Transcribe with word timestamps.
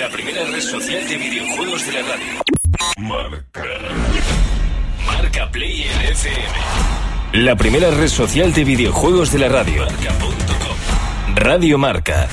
La 0.00 0.08
primera 0.08 0.44
red 0.46 0.62
social 0.62 1.06
de 1.06 1.16
videojuegos 1.18 1.84
de 1.84 1.92
la 1.92 2.00
radio. 2.08 2.42
Marca. 2.96 3.64
Marca 5.04 5.50
Player 5.52 6.10
FM. 6.12 7.44
La 7.44 7.54
primera 7.54 7.90
red 7.90 8.08
social 8.08 8.54
de 8.54 8.64
videojuegos 8.64 9.30
de 9.30 9.38
la 9.40 9.50
radio. 9.50 9.84
Marca.com. 9.84 11.36
Radio 11.36 11.76
Marca. 11.76 12.30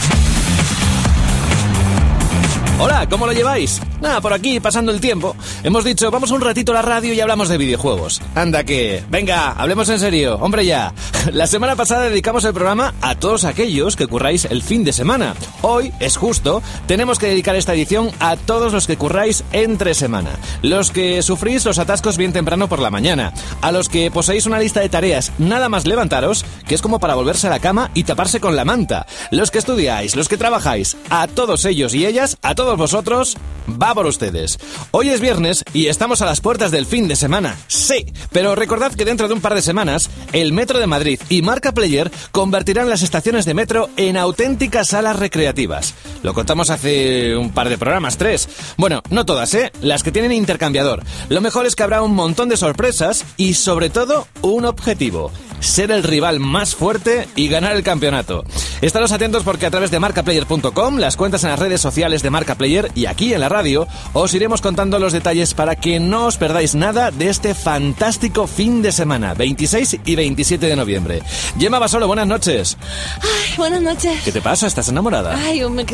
Hola, 2.80 3.09
¿cómo 3.09 3.26
lo 3.26 3.34
lleváis? 3.34 3.81
Nada, 4.02 4.22
por 4.22 4.34
aquí, 4.34 4.59
pasando 4.59 4.91
el 4.91 5.02
tiempo. 5.02 5.35
Hemos 5.63 5.84
dicho, 5.84 6.12
vamos 6.12 6.30
un 6.30 6.41
ratito 6.41 6.72
a 6.72 6.76
la 6.76 6.81
radio 6.84 7.12
y 7.12 7.20
hablamos 7.20 7.49
de 7.49 7.58
videojuegos. 7.58 8.22
Anda 8.35 8.63
que... 8.63 9.04
Venga, 9.09 9.54
hablemos 9.54 9.90
en 9.90 9.98
serio, 9.98 10.35
hombre 10.35 10.63
ya. 10.63 10.94
La 11.34 11.48
semana 11.48 11.76
pasada 11.76 12.04
dedicamos 12.04 12.45
el 12.45 12.54
programa 12.54 12.94
a 13.02 13.16
todos 13.16 13.45
aquellos 13.45 13.95
que 13.95 14.05
curráis 14.05 14.45
el 14.45 14.62
fin 14.62 14.84
de 14.84 14.94
semana. 14.94 15.34
Hoy, 15.63 15.91
es 15.99 16.18
justo, 16.18 16.62
tenemos 16.85 17.18
que 17.18 17.26
dedicar 17.26 17.55
esta 17.55 17.73
edición 17.73 18.12
a 18.20 18.38
todos 18.38 18.71
los 18.71 18.85
que 18.85 18.96
curráis 18.96 19.44
entre 19.54 19.96
semana. 19.96 20.30
Los 20.62 20.91
que 20.91 21.23
sufrís 21.23 21.66
los 21.66 21.79
atascos 21.79 22.18
bien 22.18 22.32
temprano 22.32 22.70
por 22.70 22.77
la 22.77 22.91
mañana. 22.91 23.34
A 23.62 23.71
los 23.71 23.90
que 23.90 24.12
poseéis 24.12 24.46
una 24.46 24.60
lista 24.60 24.82
de 24.82 24.90
tareas 24.90 25.32
nada 25.40 25.68
más 25.68 25.88
levantaros, 25.88 26.46
que 26.68 26.76
es 26.76 26.84
como 26.84 26.99
para 26.99 27.16
volverse 27.16 27.48
a 27.48 27.49
la 27.49 27.60
cama 27.60 27.90
y 27.96 28.04
taparse 28.04 28.40
con 28.40 28.55
la 28.55 28.66
manta. 28.66 29.07
Los 29.32 29.49
que 29.49 29.57
estudiáis, 29.57 30.16
los 30.16 30.29
que 30.29 30.38
trabajáis, 30.38 30.96
a 31.10 31.26
todos 31.26 31.66
ellos 31.66 31.96
y 31.96 32.05
ellas, 32.05 32.38
a 32.44 32.54
todos 32.54 32.66
vosotros, 32.76 33.37
va 33.82 33.93
por 33.93 34.05
ustedes. 34.05 34.57
Hoy 34.91 35.10
es 35.10 35.21
viernes 35.21 35.63
y 35.73 35.87
estamos 35.87 36.21
a 36.21 36.26
las 36.26 36.41
puertas 36.41 36.71
del 36.71 36.85
fin 36.85 37.07
de 37.07 37.15
semana. 37.15 37.55
Sí, 37.68 38.05
pero 38.32 38.55
recordad 38.55 38.93
que 38.93 39.05
dentro 39.05 39.27
de 39.27 39.34
un 39.34 39.41
par 39.41 39.54
de 39.54 39.62
semanas, 39.62 40.10
el 40.34 40.54
Metro 40.54 40.79
de 40.79 40.88
Madrid 40.88 41.20
y 41.29 41.41
Marca 41.41 41.71
Player 41.71 42.12
convertirán 42.32 42.90
las 42.90 43.04
estaciones 43.04 43.45
de 43.45 43.54
metro 43.54 43.90
en 43.95 44.18
auténticas 44.18 44.90
salas 44.90 45.18
recreativas. 45.18 45.93
Lo 46.23 46.34
contamos 46.34 46.70
hace 46.70 47.35
un 47.38 47.51
par 47.51 47.70
de 47.70 47.77
programas, 47.77 48.18
tres. 48.18 48.49
Bueno, 48.77 49.01
no 49.10 49.26
todas, 49.26 49.54
¿eh? 49.54 49.71
Las 49.82 50.04
que 50.04 50.12
tienen 50.12 50.32
intercambiador. 50.32 51.04
Lo 51.29 51.41
mejor 51.41 51.65
es 51.65 51.76
que 51.76 51.84
habrá 51.84 52.01
un 52.01 52.15
montón 52.15 52.49
de 52.49 52.57
sorpresas 52.57 53.23
y 53.38 53.54
sobre 53.54 53.90
todo 53.90 54.27
un 54.41 54.65
objetivo 54.65 55.32
ser 55.60 55.91
el 55.91 56.04
rival 56.04 56.40
más 56.40 56.76
fuerte 56.76 57.27
y 57.36 57.48
ganar 57.48 57.76
el 57.76 57.84
campeonato. 57.84 58.44
Estaros 58.82 59.12
atentos 59.12 59.44
porque 59.44 59.66
a 59.66 59.72
través 59.72 59.91
de 59.91 60.00
marcaplayer.com, 60.00 60.98
las 60.98 61.16
cuentas 61.18 61.44
en 61.44 61.50
las 61.50 61.60
redes 61.60 61.82
sociales 61.82 62.22
de 62.22 62.30
Marca 62.30 62.55
Player 62.55 62.91
y 62.96 63.05
aquí 63.08 63.34
en 63.34 63.40
la 63.41 63.50
radio, 63.50 63.88
os 64.13 64.34
iremos 64.34 64.62
contando 64.62 65.00
los 65.00 65.13
detalles 65.13 65.53
para 65.53 65.75
que 65.75 66.00
no 66.00 66.25
os 66.28 66.38
perdáis 66.38 66.75
nada 66.75 67.12
de 67.12 67.30
este 67.30 67.53
fantástico 67.56 68.47
fin 68.47 68.81
de 68.81 68.91
semana, 68.91 69.34
26 69.34 69.97
y 70.06 70.16
27 70.16 70.66
de 70.68 70.75
noviembre. 70.75 71.22
Gemma 71.59 71.80
Basolo, 71.80 72.08
buenas 72.08 72.28
noches. 72.28 72.78
Ay, 73.22 73.53
buenas 73.58 73.81
noches. 73.81 74.22
¿Qué 74.24 74.31
te 74.31 74.41
pasa? 74.41 74.68
¿Estás 74.68 74.90
enamorada? 74.90 75.35
Ay, 75.35 75.62
me- 75.69 75.85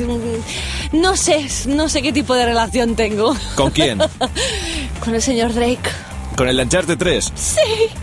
no 0.92 1.16
sé, 1.16 1.48
no 1.68 1.88
sé 1.90 2.02
qué 2.02 2.12
tipo 2.12 2.34
de 2.36 2.46
relación 2.46 2.96
tengo. 2.96 3.36
¿Con 3.56 3.72
quién? 3.72 4.00
Con 5.04 5.16
el 5.16 5.22
señor 5.22 5.54
Drake. 5.54 5.90
¿Con 6.36 6.48
el 6.48 6.58
Lancharte 6.58 6.96
3? 6.98 7.32
Sí, 7.36 7.60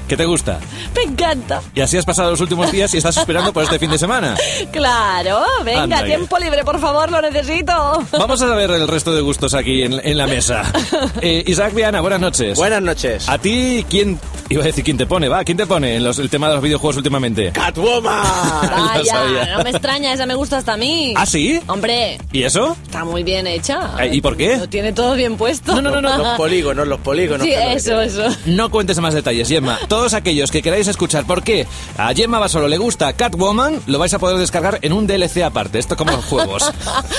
¿Qué 0.08 0.16
te 0.16 0.24
gusta? 0.24 0.60
me 0.94 1.02
encanta. 1.02 1.60
Y 1.74 1.80
así 1.80 1.96
has 1.96 2.04
pasado 2.04 2.30
los 2.30 2.40
últimos 2.40 2.70
días 2.70 2.92
y 2.94 2.98
estás 2.98 3.16
esperando 3.16 3.52
por 3.52 3.62
este 3.64 3.78
fin 3.78 3.90
de 3.90 3.98
semana. 3.98 4.36
Claro, 4.72 5.40
venga, 5.64 5.82
Anda, 5.82 6.04
tiempo 6.04 6.38
libre, 6.38 6.64
por 6.64 6.78
favor, 6.80 7.10
lo 7.10 7.20
necesito. 7.22 7.72
Vamos 8.12 8.40
a 8.42 8.54
ver 8.54 8.70
el 8.70 8.86
resto 8.88 9.12
de 9.14 9.20
gustos 9.20 9.54
aquí 9.54 9.82
en, 9.82 10.00
en 10.04 10.16
la 10.16 10.26
mesa. 10.26 10.62
Eh, 11.22 11.44
Isaac 11.46 11.74
Viana, 11.74 12.00
buenas 12.00 12.20
noches. 12.20 12.56
Buenas 12.56 12.80
noches. 12.82 13.28
¿A 13.28 13.36
ti 13.38 13.84
quién... 13.90 14.18
Iba 14.48 14.62
a 14.62 14.66
decir 14.66 14.82
quién 14.82 14.96
te 14.96 15.06
pone, 15.06 15.28
va, 15.28 15.44
¿quién 15.44 15.56
te 15.56 15.64
pone 15.66 15.94
en 15.96 16.02
los- 16.04 16.18
el 16.18 16.28
tema 16.28 16.48
de 16.48 16.54
los 16.54 16.62
videojuegos 16.62 16.96
últimamente? 16.96 17.52
¡Catwoman! 17.52 18.24
Vaya, 18.62 19.04
sabía. 19.14 19.56
no 19.56 19.62
me 19.64 19.70
extraña, 19.70 20.12
esa 20.12 20.26
me 20.26 20.34
gusta 20.34 20.58
hasta 20.58 20.72
a 20.72 20.76
mí. 20.76 21.14
¿Ah, 21.16 21.24
sí? 21.26 21.60
Hombre, 21.68 22.18
¿Y 22.32 22.42
eso? 22.42 22.76
está 22.82 23.04
muy 23.04 23.22
bien 23.22 23.46
hecha. 23.46 23.92
Eh, 24.00 24.10
¿y 24.12 24.20
por 24.20 24.36
qué? 24.36 24.56
Lo 24.56 24.68
tiene 24.68 24.92
todo 24.92 25.14
bien 25.14 25.36
puesto. 25.36 25.74
No, 25.76 25.82
no, 25.82 25.90
no, 26.00 26.00
no. 26.00 26.18
Los 26.18 26.36
polígonos, 26.36 26.88
los 26.88 26.98
polígonos. 27.00 27.46
Sí, 27.46 27.52
no 27.54 27.70
eso, 27.70 28.00
eso. 28.26 28.38
No 28.46 28.70
cuentes 28.70 28.98
más 29.00 29.14
detalles, 29.14 29.48
Gemma. 29.48 29.78
Todos 29.88 30.14
aquellos 30.14 30.50
que 30.50 30.62
queráis 30.62 30.88
escuchar 30.88 31.26
por 31.26 31.42
qué 31.42 31.66
a 31.96 32.12
Gemma 32.14 32.38
Basolo 32.38 32.68
le 32.68 32.78
gusta 32.78 33.12
Catwoman, 33.12 33.80
lo 33.86 33.98
vais 33.98 34.14
a 34.14 34.18
poder 34.18 34.38
descargar 34.38 34.78
en 34.82 34.92
un 34.92 35.06
DLC 35.06 35.42
aparte. 35.42 35.78
Esto 35.78 35.96
como 35.96 36.12
los 36.12 36.24
juegos. 36.24 36.70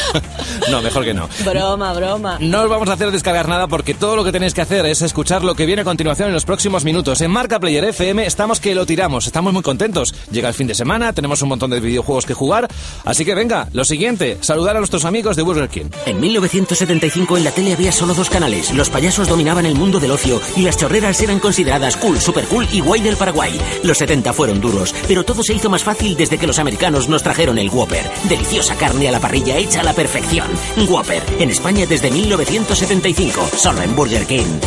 no, 0.72 0.82
mejor 0.82 1.04
que 1.04 1.14
no. 1.14 1.30
Broma, 1.46 1.94
broma. 1.94 2.38
No 2.40 2.64
os 2.64 2.70
vamos 2.70 2.90
a 2.90 2.94
hacer 2.94 3.12
descargar 3.12 3.48
nada 3.48 3.68
porque 3.68 3.94
todo 3.94 4.16
lo 4.16 4.24
que 4.24 4.32
tenéis 4.32 4.54
que 4.54 4.62
hacer 4.62 4.86
es 4.86 5.02
escuchar 5.02 5.44
lo 5.44 5.56
que 5.56 5.66
viene 5.66 5.82
a 5.82 5.86
continuación 5.86 6.28
en 6.28 6.34
los 6.34 6.46
próximos 6.46 6.84
minutos. 6.84 7.22
En 7.22 7.32
Marca 7.32 7.60
Player 7.60 7.84
FM 7.86 8.26
estamos 8.26 8.60
que 8.60 8.76
lo 8.76 8.86
tiramos, 8.86 9.28
estamos 9.28 9.54
muy 9.54 9.64
contentos. 9.64 10.14
Llega 10.32 10.48
el 10.48 10.54
fin 10.54 10.68
de 10.68 10.76
semana, 10.76 11.14
tenemos 11.14 11.42
un 11.42 11.50
montón 11.50 11.72
de 11.72 11.80
videojuegos 11.80 12.26
que 12.26 12.34
jugar. 12.34 12.68
Así 13.06 13.26
que 13.26 13.36
venga, 13.36 13.68
lo 13.74 13.86
siguiente, 13.86 14.38
saludar 14.42 14.76
a 14.76 14.80
nuestros 14.80 15.06
amigos 15.06 15.36
de 15.36 15.44
Burger 15.44 15.70
King. 15.70 15.86
En 16.06 16.20
1975 16.20 17.38
en 17.38 17.44
la 17.44 17.52
tele 17.52 17.74
había 17.74 17.92
solo 17.92 18.14
dos 18.14 18.30
canales. 18.30 18.74
Los 18.74 18.90
payasos 18.90 19.28
dominaban 19.28 19.66
el 19.66 19.76
mundo 19.76 20.00
del 20.00 20.12
ocio 20.12 20.42
y 20.56 20.62
las 20.62 20.78
chorreras 20.92 21.22
eran 21.22 21.40
consideradas 21.40 21.96
cool, 21.96 22.20
super 22.20 22.44
cool 22.48 22.68
y 22.70 22.82
guay 22.82 23.00
del 23.00 23.16
Paraguay. 23.16 23.58
Los 23.82 24.00
70 24.00 24.34
fueron 24.34 24.60
duros, 24.60 24.94
pero 25.08 25.24
todo 25.24 25.42
se 25.42 25.54
hizo 25.54 25.70
más 25.70 25.86
fácil 25.86 26.18
desde 26.18 26.38
que 26.38 26.46
los 26.46 26.60
americanos 26.60 27.08
nos 27.08 27.24
trajeron 27.24 27.58
el 27.58 27.70
Whopper. 27.70 28.04
Deliciosa 28.28 28.76
carne 28.76 29.08
a 29.08 29.14
la 29.14 29.22
parrilla 29.22 29.56
hecha 29.56 29.80
a 29.80 29.84
la 29.86 29.94
perfección. 29.94 30.50
Whopper, 30.90 31.24
en 31.40 31.50
España 31.50 31.86
desde 31.86 32.12
1975, 32.12 33.52
solo 33.56 33.82
en 33.82 33.96
Burger 33.96 34.26
King. 34.26 34.60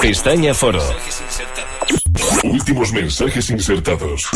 Pestaña 0.00 0.54
Foro. 0.54 0.82
Últimos 2.44 2.92
mensajes 2.92 3.50
insertados. 3.50 4.30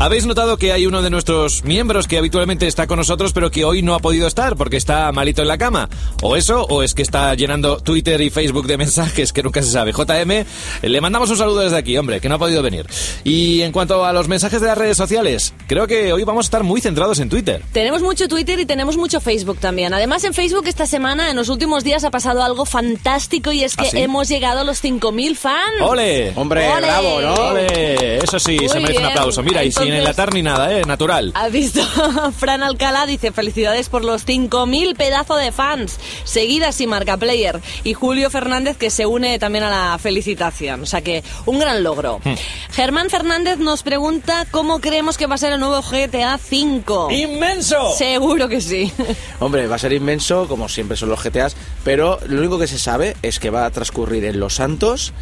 Habéis 0.00 0.26
notado 0.26 0.58
que 0.58 0.72
hay 0.72 0.86
uno 0.86 1.02
de 1.02 1.10
nuestros 1.10 1.64
miembros 1.64 2.06
que 2.06 2.18
habitualmente 2.18 2.68
está 2.68 2.86
con 2.86 2.98
nosotros, 2.98 3.32
pero 3.32 3.50
que 3.50 3.64
hoy 3.64 3.82
no 3.82 3.96
ha 3.96 3.98
podido 3.98 4.28
estar 4.28 4.54
porque 4.54 4.76
está 4.76 5.10
malito 5.10 5.42
en 5.42 5.48
la 5.48 5.58
cama. 5.58 5.88
O 6.22 6.36
eso, 6.36 6.62
o 6.70 6.84
es 6.84 6.94
que 6.94 7.02
está 7.02 7.34
llenando 7.34 7.78
Twitter 7.78 8.20
y 8.20 8.30
Facebook 8.30 8.68
de 8.68 8.76
mensajes 8.76 9.32
que 9.32 9.42
nunca 9.42 9.60
se 9.60 9.72
sabe. 9.72 9.90
JM, 9.92 10.44
le 10.82 11.00
mandamos 11.00 11.30
un 11.30 11.36
saludo 11.36 11.60
desde 11.62 11.76
aquí, 11.78 11.98
hombre, 11.98 12.20
que 12.20 12.28
no 12.28 12.36
ha 12.36 12.38
podido 12.38 12.62
venir. 12.62 12.86
Y 13.24 13.62
en 13.62 13.72
cuanto 13.72 14.04
a 14.04 14.12
los 14.12 14.28
mensajes 14.28 14.60
de 14.60 14.68
las 14.68 14.78
redes 14.78 14.96
sociales, 14.96 15.52
creo 15.66 15.88
que 15.88 16.12
hoy 16.12 16.22
vamos 16.22 16.46
a 16.46 16.46
estar 16.46 16.62
muy 16.62 16.80
centrados 16.80 17.18
en 17.18 17.28
Twitter. 17.28 17.64
Tenemos 17.72 18.00
mucho 18.00 18.28
Twitter 18.28 18.60
y 18.60 18.66
tenemos 18.66 18.96
mucho 18.96 19.20
Facebook 19.20 19.58
también. 19.58 19.92
Además, 19.94 20.22
en 20.22 20.32
Facebook 20.32 20.68
esta 20.68 20.86
semana, 20.86 21.28
en 21.28 21.34
los 21.36 21.48
últimos 21.48 21.82
días, 21.82 22.04
ha 22.04 22.12
pasado 22.12 22.44
algo 22.44 22.64
fantástico 22.66 23.50
y 23.50 23.64
es 23.64 23.74
que 23.74 23.88
¿Ah, 23.88 23.90
sí? 23.90 23.98
hemos 23.98 24.28
llegado 24.28 24.60
a 24.60 24.64
los 24.64 24.80
5.000 24.82 25.34
fans. 25.34 25.58
¡Ole! 25.82 26.32
Hombre, 26.36 26.68
Ole. 26.68 26.86
bravo, 26.86 27.20
¿no? 27.20 27.34
¡Ole! 27.48 28.18
Eso 28.18 28.38
sí, 28.38 28.58
Muy 28.60 28.68
se 28.68 28.74
merece 28.76 28.98
un 28.98 29.02
bien. 29.02 29.10
aplauso. 29.10 29.42
Mira, 29.42 29.64
y 29.64 29.72
sin 29.88 29.98
enlatar 29.98 30.34
ni 30.34 30.42
nada, 30.42 30.72
¿eh? 30.72 30.84
Natural. 30.84 31.32
¿Has 31.34 31.52
visto? 31.52 31.80
Fran 32.38 32.62
Alcalá 32.62 33.06
dice 33.06 33.32
felicidades 33.32 33.88
por 33.88 34.04
los 34.04 34.26
5.000 34.26 34.96
pedazo 34.96 35.36
de 35.36 35.52
fans. 35.52 35.98
Seguidas 36.24 36.80
y 36.80 36.86
marca 36.86 37.16
player. 37.16 37.60
Y 37.84 37.94
Julio 37.94 38.30
Fernández 38.30 38.76
que 38.76 38.90
se 38.90 39.06
une 39.06 39.38
también 39.38 39.64
a 39.64 39.70
la 39.70 39.98
felicitación. 39.98 40.82
O 40.82 40.86
sea 40.86 41.00
que 41.00 41.22
un 41.46 41.58
gran 41.58 41.82
logro. 41.82 42.20
Hmm. 42.24 42.34
Germán 42.72 43.10
Fernández 43.10 43.58
nos 43.58 43.82
pregunta 43.82 44.46
cómo 44.50 44.80
creemos 44.80 45.16
que 45.16 45.26
va 45.26 45.36
a 45.36 45.38
ser 45.38 45.52
el 45.52 45.60
nuevo 45.60 45.80
GTA 45.82 46.38
5. 46.38 47.08
¡Inmenso! 47.10 47.92
Seguro 47.96 48.48
que 48.48 48.60
sí. 48.60 48.92
Hombre, 49.40 49.66
va 49.66 49.76
a 49.76 49.78
ser 49.78 49.92
inmenso, 49.92 50.46
como 50.48 50.68
siempre 50.68 50.96
son 50.96 51.08
los 51.08 51.22
GTAs, 51.22 51.56
pero 51.84 52.18
lo 52.26 52.40
único 52.40 52.58
que 52.58 52.66
se 52.66 52.78
sabe 52.78 53.16
es 53.22 53.38
que 53.38 53.50
va 53.50 53.64
a 53.64 53.70
transcurrir 53.70 54.24
en 54.24 54.40
Los 54.40 54.54
Santos, 54.54 55.12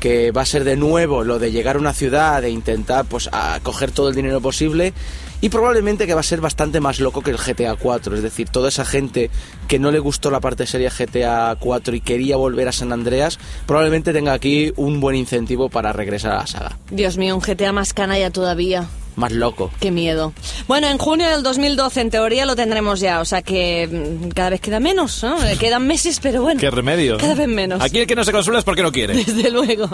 que 0.00 0.30
va 0.30 0.42
a 0.42 0.46
ser 0.46 0.64
de 0.64 0.76
nuevo 0.76 1.24
lo 1.24 1.38
de 1.38 1.52
llegar 1.52 1.76
a 1.76 1.78
una 1.78 1.92
ciudad 1.92 2.44
e 2.44 2.50
intentar 2.50 3.04
pues 3.04 3.28
a 3.32 3.58
coger 3.62 3.90
todo 3.90 4.08
el 4.08 4.14
dinero 4.14 4.40
posible 4.40 4.92
y 5.40 5.48
probablemente 5.48 6.06
que 6.06 6.14
va 6.14 6.20
a 6.20 6.24
ser 6.24 6.40
bastante 6.40 6.80
más 6.80 6.98
loco 7.00 7.20
que 7.22 7.30
el 7.30 7.36
GTA 7.36 7.76
4, 7.76 8.16
es 8.16 8.22
decir, 8.22 8.48
toda 8.48 8.68
esa 8.68 8.84
gente 8.84 9.30
que 9.68 9.78
no 9.78 9.90
le 9.90 9.98
gustó 9.98 10.30
la 10.30 10.40
parte 10.40 10.66
seria 10.66 10.90
GTA 10.90 11.56
4 11.58 11.94
y 11.94 12.00
quería 12.00 12.36
volver 12.36 12.68
a 12.68 12.72
San 12.72 12.92
Andreas, 12.92 13.38
probablemente 13.66 14.12
tenga 14.12 14.32
aquí 14.32 14.72
un 14.76 15.00
buen 15.00 15.16
incentivo 15.16 15.68
para 15.68 15.92
regresar 15.92 16.32
a 16.32 16.36
la 16.38 16.46
saga. 16.46 16.78
Dios 16.90 17.18
mío, 17.18 17.34
un 17.34 17.42
GTA 17.42 17.72
más 17.72 17.92
canalla 17.92 18.30
todavía. 18.30 18.88
Más 19.16 19.32
loco. 19.32 19.70
Qué 19.80 19.90
miedo. 19.90 20.34
Bueno, 20.68 20.88
en 20.88 20.98
junio 20.98 21.28
del 21.28 21.42
2012 21.42 22.00
en 22.02 22.10
teoría 22.10 22.44
lo 22.44 22.54
tendremos 22.54 23.00
ya, 23.00 23.20
o 23.20 23.24
sea 23.24 23.40
que 23.42 23.88
mm, 23.90 24.28
cada 24.28 24.50
vez 24.50 24.60
queda 24.60 24.78
menos, 24.78 25.22
¿no? 25.22 25.36
Quedan 25.58 25.86
meses, 25.86 26.20
pero 26.20 26.42
bueno. 26.42 26.60
¡Qué 26.60 26.70
remedio! 26.70 27.16
Cada 27.16 27.34
vez 27.34 27.48
menos. 27.48 27.82
Aquí 27.82 27.98
el 27.98 28.06
que 28.06 28.14
no 28.14 28.24
se 28.24 28.32
consuela 28.32 28.58
es 28.58 28.64
porque 28.64 28.82
no 28.82 28.92
quiere. 28.92 29.14
Desde 29.24 29.50
luego. 29.50 29.88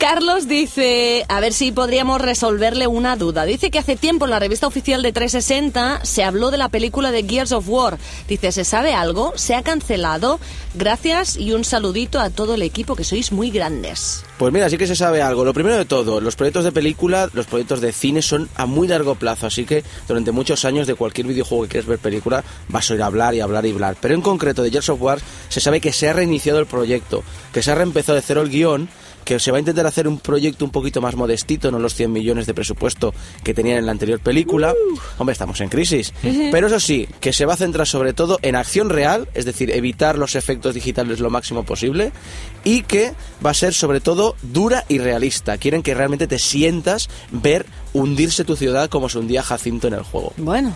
Carlos 0.00 0.48
dice, 0.48 1.26
a 1.28 1.40
ver 1.40 1.52
si 1.52 1.72
podríamos 1.72 2.22
resolverle 2.22 2.86
una 2.86 3.16
duda. 3.16 3.44
Dice 3.44 3.70
que 3.70 3.78
hace 3.78 3.96
tiempo 3.96 4.24
en 4.24 4.30
la 4.30 4.38
revista 4.38 4.66
oficial 4.66 5.02
de 5.02 5.12
360 5.12 6.06
se 6.06 6.24
habló 6.24 6.50
de 6.50 6.56
la 6.56 6.70
película 6.70 7.12
de 7.12 7.22
Gears 7.22 7.52
of 7.52 7.68
War. 7.68 7.98
Dice, 8.26 8.50
¿se 8.50 8.64
sabe 8.64 8.94
algo? 8.94 9.34
¿Se 9.36 9.54
ha 9.54 9.62
cancelado? 9.62 10.40
Gracias 10.72 11.36
y 11.36 11.52
un 11.52 11.64
saludito 11.64 12.18
a 12.18 12.30
todo 12.30 12.54
el 12.54 12.62
equipo, 12.62 12.96
que 12.96 13.04
sois 13.04 13.30
muy 13.30 13.50
grandes. 13.50 14.24
Pues 14.38 14.54
mira, 14.54 14.70
sí 14.70 14.78
que 14.78 14.86
se 14.86 14.96
sabe 14.96 15.20
algo. 15.20 15.44
Lo 15.44 15.52
primero 15.52 15.76
de 15.76 15.84
todo, 15.84 16.22
los 16.22 16.34
proyectos 16.34 16.64
de 16.64 16.72
película, 16.72 17.28
los 17.34 17.44
proyectos 17.44 17.82
de 17.82 17.92
cine 17.92 18.22
son 18.22 18.48
a 18.54 18.64
muy 18.64 18.88
largo 18.88 19.16
plazo, 19.16 19.48
así 19.48 19.66
que 19.66 19.84
durante 20.08 20.32
muchos 20.32 20.64
años 20.64 20.86
de 20.86 20.94
cualquier 20.94 21.26
videojuego 21.26 21.64
que 21.64 21.68
quieras 21.68 21.86
ver 21.86 21.98
película 21.98 22.42
vas 22.68 22.90
a 22.90 22.94
ir 22.94 23.02
a 23.02 23.06
hablar 23.06 23.34
y 23.34 23.40
hablar 23.40 23.66
y 23.66 23.72
hablar. 23.72 23.98
Pero 24.00 24.14
en 24.14 24.22
concreto 24.22 24.62
de 24.62 24.70
Gears 24.70 24.88
of 24.88 25.02
War 25.02 25.18
se 25.50 25.60
sabe 25.60 25.82
que 25.82 25.92
se 25.92 26.08
ha 26.08 26.14
reiniciado 26.14 26.58
el 26.58 26.64
proyecto, 26.64 27.22
que 27.52 27.62
se 27.62 27.70
ha 27.70 27.74
reempezado 27.74 28.16
de 28.16 28.22
cero 28.22 28.40
el 28.40 28.48
guion 28.48 28.88
que 29.30 29.38
se 29.38 29.52
va 29.52 29.58
a 29.58 29.60
intentar 29.60 29.86
hacer 29.86 30.08
un 30.08 30.18
proyecto 30.18 30.64
un 30.64 30.72
poquito 30.72 31.00
más 31.00 31.14
modestito, 31.14 31.70
no 31.70 31.78
los 31.78 31.94
100 31.94 32.12
millones 32.12 32.46
de 32.46 32.52
presupuesto 32.52 33.14
que 33.44 33.54
tenían 33.54 33.78
en 33.78 33.86
la 33.86 33.92
anterior 33.92 34.18
película. 34.18 34.74
Hombre, 35.18 35.34
estamos 35.34 35.60
en 35.60 35.68
crisis. 35.68 36.12
Pero 36.50 36.66
eso 36.66 36.80
sí, 36.80 37.06
que 37.20 37.32
se 37.32 37.46
va 37.46 37.54
a 37.54 37.56
centrar 37.56 37.86
sobre 37.86 38.12
todo 38.12 38.40
en 38.42 38.56
acción 38.56 38.90
real, 38.90 39.28
es 39.34 39.44
decir, 39.44 39.70
evitar 39.70 40.18
los 40.18 40.34
efectos 40.34 40.74
digitales 40.74 41.20
lo 41.20 41.30
máximo 41.30 41.62
posible, 41.62 42.10
y 42.64 42.82
que 42.82 43.12
va 43.46 43.50
a 43.50 43.54
ser 43.54 43.72
sobre 43.72 44.00
todo 44.00 44.34
dura 44.42 44.84
y 44.88 44.98
realista. 44.98 45.58
Quieren 45.58 45.84
que 45.84 45.94
realmente 45.94 46.26
te 46.26 46.40
sientas 46.40 47.08
ver 47.30 47.66
hundirse 47.92 48.42
tu 48.42 48.56
ciudad 48.56 48.90
como 48.90 49.08
se 49.08 49.20
hundía 49.20 49.44
Jacinto 49.44 49.86
en 49.86 49.94
el 49.94 50.02
juego. 50.02 50.32
Bueno. 50.38 50.74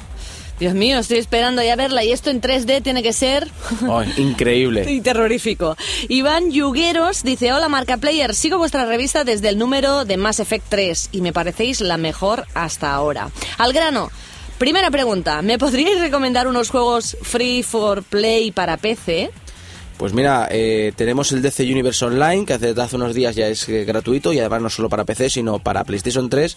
Dios 0.58 0.74
mío, 0.74 1.00
estoy 1.00 1.18
esperando 1.18 1.62
ya 1.62 1.74
verla 1.74 2.04
y 2.04 2.12
esto 2.12 2.30
en 2.30 2.40
3D 2.40 2.82
tiene 2.82 3.02
que 3.02 3.12
ser... 3.12 3.50
Increíble. 4.16 4.90
y 4.90 5.00
terrorífico. 5.00 5.76
Iván 6.08 6.52
Yugueros 6.52 7.24
dice, 7.24 7.52
hola 7.52 7.68
Marca 7.68 7.96
Player, 7.96 8.34
sigo 8.34 8.58
vuestra 8.58 8.84
revista 8.86 9.24
desde 9.24 9.48
el 9.48 9.58
número 9.58 10.04
de 10.04 10.16
Mass 10.16 10.38
Effect 10.38 10.66
3 10.68 11.08
y 11.12 11.20
me 11.22 11.32
parecéis 11.32 11.80
la 11.80 11.96
mejor 11.96 12.46
hasta 12.54 12.94
ahora. 12.94 13.30
Al 13.58 13.72
grano, 13.72 14.10
primera 14.58 14.92
pregunta, 14.92 15.42
¿me 15.42 15.58
podríais 15.58 16.00
recomendar 16.00 16.46
unos 16.46 16.70
juegos 16.70 17.16
free 17.22 17.64
for 17.64 18.04
play 18.04 18.52
para 18.52 18.76
PC? 18.76 19.30
Pues 19.96 20.12
mira, 20.12 20.48
eh, 20.50 20.92
tenemos 20.96 21.32
el 21.32 21.42
DC 21.42 21.64
Universe 21.64 22.04
Online, 22.04 22.44
que 22.44 22.54
hace, 22.54 22.74
hace 22.80 22.96
unos 22.96 23.14
días 23.14 23.34
ya 23.34 23.48
es 23.48 23.68
eh, 23.68 23.84
gratuito 23.84 24.32
y 24.32 24.38
además 24.38 24.62
no 24.62 24.70
solo 24.70 24.88
para 24.88 25.04
PC, 25.04 25.30
sino 25.30 25.58
para 25.58 25.84
PlayStation 25.84 26.28
3. 26.28 26.56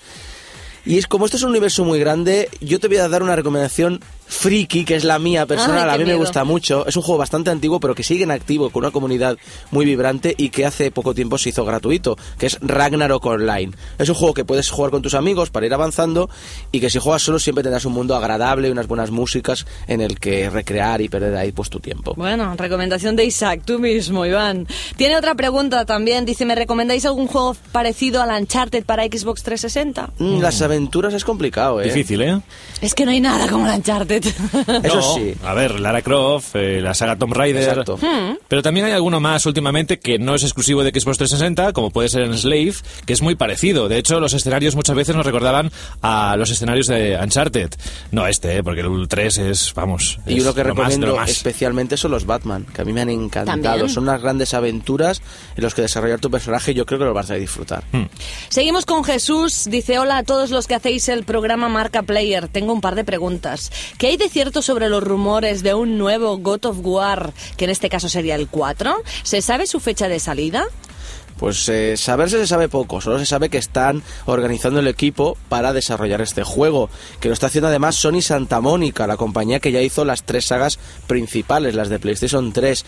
Y 0.87 0.97
es 0.97 1.05
como 1.05 1.25
esto 1.25 1.35
es 1.35 1.43
un 1.43 1.49
universo 1.49 1.83
muy 1.83 1.99
grande, 1.99 2.47
yo 2.61 2.79
te 2.79 2.87
voy 2.87 2.95
a 2.95 3.09
dar 3.09 3.21
una 3.21 3.35
recomendación 3.35 3.99
friki, 4.27 4.83
que 4.85 4.95
es 4.95 5.03
la 5.03 5.19
mía 5.19 5.45
personal, 5.45 5.89
Ay, 5.89 5.95
a 5.95 5.97
mí 5.97 6.05
me 6.05 6.15
gusta 6.15 6.43
mucho. 6.43 6.85
Es 6.85 6.95
un 6.95 7.01
juego 7.01 7.17
bastante 7.19 7.49
antiguo, 7.49 7.79
pero 7.79 7.95
que 7.95 8.03
sigue 8.03 8.23
en 8.23 8.31
activo, 8.31 8.69
con 8.69 8.83
una 8.83 8.91
comunidad 8.91 9.37
muy 9.71 9.85
vibrante 9.85 10.35
y 10.37 10.49
que 10.49 10.65
hace 10.65 10.91
poco 10.91 11.13
tiempo 11.13 11.37
se 11.37 11.49
hizo 11.49 11.65
gratuito, 11.65 12.17
que 12.37 12.47
es 12.47 12.57
Ragnarok 12.61 13.25
Online. 13.25 13.71
Es 13.97 14.09
un 14.09 14.15
juego 14.15 14.33
que 14.33 14.45
puedes 14.45 14.69
jugar 14.69 14.91
con 14.91 15.01
tus 15.01 15.13
amigos 15.13 15.49
para 15.49 15.65
ir 15.65 15.73
avanzando 15.73 16.29
y 16.71 16.79
que 16.79 16.89
si 16.89 16.99
juegas 16.99 17.21
solo 17.23 17.39
siempre 17.39 17.63
tendrás 17.63 17.85
un 17.85 17.93
mundo 17.93 18.15
agradable 18.15 18.67
y 18.67 18.71
unas 18.71 18.87
buenas 18.87 19.11
músicas 19.11 19.65
en 19.87 20.01
el 20.01 20.19
que 20.19 20.49
recrear 20.49 21.01
y 21.01 21.09
perder 21.09 21.35
ahí 21.35 21.51
pues 21.51 21.69
tu 21.69 21.79
tiempo. 21.79 22.13
Bueno, 22.15 22.53
recomendación 22.57 23.15
de 23.15 23.25
Isaac, 23.25 23.61
tú 23.65 23.79
mismo, 23.79 24.25
Iván. 24.25 24.67
Tiene 24.97 25.17
otra 25.17 25.35
pregunta 25.35 25.85
también, 25.85 26.25
dice, 26.25 26.45
¿me 26.45 26.55
recomendáis 26.55 27.05
algún 27.05 27.27
juego 27.27 27.55
parecido 27.71 28.21
al 28.21 28.29
Uncharted 28.41 28.83
para 28.83 29.03
Xbox 29.05 29.43
360? 29.43 30.09
Mm, 30.19 30.41
Las 30.41 30.61
aventuras 30.61 31.13
es 31.13 31.23
complicado, 31.23 31.81
¿eh? 31.81 31.85
Difícil, 31.85 32.21
¿eh? 32.21 32.41
Es 32.81 32.93
que 32.93 33.05
no 33.05 33.11
hay 33.11 33.21
nada 33.21 33.47
como 33.47 33.67
el 33.67 33.73
Uncharted. 33.75 34.16
Eso 34.83 34.95
No, 34.95 35.15
sí. 35.15 35.33
A 35.43 35.53
ver, 35.53 35.79
Lara 35.79 36.01
Croft, 36.01 36.55
eh, 36.55 36.81
la 36.81 36.93
saga 36.93 37.15
Tomb 37.15 37.33
Raider. 37.33 37.63
Exacto. 37.63 37.99
Pero 38.47 38.61
también 38.61 38.85
hay 38.85 38.93
alguno 38.93 39.19
más 39.19 39.45
últimamente 39.45 39.99
que 39.99 40.19
no 40.19 40.35
es 40.35 40.43
exclusivo 40.43 40.83
de 40.83 40.89
Xbox 40.91 41.17
360, 41.17 41.73
como 41.73 41.91
puede 41.91 42.09
ser 42.09 42.23
en 42.23 42.37
Slave, 42.37 42.75
que 43.05 43.13
es 43.13 43.21
muy 43.21 43.35
parecido. 43.35 43.87
De 43.87 43.97
hecho, 43.97 44.19
los 44.19 44.33
escenarios 44.33 44.75
muchas 44.75 44.95
veces 44.95 45.15
nos 45.15 45.25
recordaban 45.25 45.71
a 46.01 46.35
los 46.37 46.49
escenarios 46.51 46.87
de 46.87 47.17
Uncharted. 47.21 47.71
No 48.11 48.27
este, 48.27 48.57
eh, 48.57 48.63
porque 48.63 48.81
el 48.81 49.07
3 49.07 49.37
es, 49.37 49.73
vamos. 49.73 50.19
Y 50.25 50.37
es 50.37 50.43
uno 50.43 50.53
que 50.53 50.63
lo 50.63 50.75
más 50.75 50.89
de 50.89 50.97
lo 50.99 51.05
recomiendo 51.07 51.15
más. 51.17 51.29
especialmente 51.29 51.97
son 51.97 52.11
los 52.11 52.25
Batman, 52.25 52.65
que 52.73 52.81
a 52.81 52.85
mí 52.85 52.93
me 52.93 53.01
han 53.01 53.09
encantado. 53.09 53.61
También. 53.61 53.89
Son 53.89 54.03
unas 54.03 54.21
grandes 54.21 54.53
aventuras 54.53 55.21
en 55.55 55.63
los 55.63 55.73
que 55.73 55.81
desarrollar 55.81 56.19
tu 56.19 56.29
personaje 56.29 56.71
y 56.71 56.73
yo 56.73 56.85
creo 56.85 56.99
que 56.99 57.05
lo 57.05 57.13
vas 57.13 57.31
a 57.31 57.35
disfrutar. 57.35 57.83
Hmm. 57.91 58.05
Seguimos 58.49 58.85
con 58.85 59.03
Jesús. 59.03 59.65
Dice, 59.69 59.99
hola 59.99 60.17
a 60.17 60.23
todos 60.23 60.49
los 60.49 60.67
que 60.67 60.75
hacéis 60.75 61.09
el 61.09 61.23
programa 61.23 61.69
Marca 61.69 62.03
Player. 62.03 62.47
Tengo 62.47 62.73
un 62.73 62.81
par 62.81 62.95
de 62.95 63.03
preguntas. 63.03 63.71
¿Qué 63.97 64.06
hay 64.07 64.17
de 64.17 64.29
cierto 64.29 64.61
sobre 64.61 64.89
los 64.89 65.03
rumores 65.03 65.63
de 65.63 65.73
un 65.73 65.97
nuevo 65.97 66.37
God 66.37 66.65
of 66.65 66.77
War, 66.81 67.33
que 67.57 67.65
en 67.65 67.71
este 67.71 67.89
caso 67.89 68.07
sería 68.07 68.35
el 68.35 68.47
4? 68.47 68.95
¿Se 69.23 69.41
sabe 69.41 69.67
su 69.67 69.79
fecha 69.81 70.07
de 70.07 70.19
salida? 70.19 70.65
Pues 71.37 71.67
eh, 71.69 71.97
saberse 71.97 72.39
se 72.39 72.47
sabe 72.47 72.69
poco, 72.69 73.01
solo 73.01 73.19
se 73.19 73.25
sabe 73.25 73.49
que 73.49 73.57
están 73.57 74.01
organizando 74.25 74.79
el 74.79 74.87
equipo 74.87 75.37
para 75.49 75.73
desarrollar 75.73 76.21
este 76.21 76.43
juego, 76.43 76.89
que 77.19 77.27
lo 77.27 77.33
está 77.33 77.47
haciendo 77.47 77.67
además 77.67 77.95
Sony 77.95 78.21
Santa 78.21 78.61
Mónica, 78.61 79.07
la 79.07 79.17
compañía 79.17 79.59
que 79.59 79.71
ya 79.71 79.81
hizo 79.81 80.05
las 80.05 80.23
tres 80.23 80.45
sagas 80.45 80.79
principales, 81.05 81.75
las 81.75 81.89
de 81.89 81.99
PlayStation 81.99 82.53
3. 82.53 82.85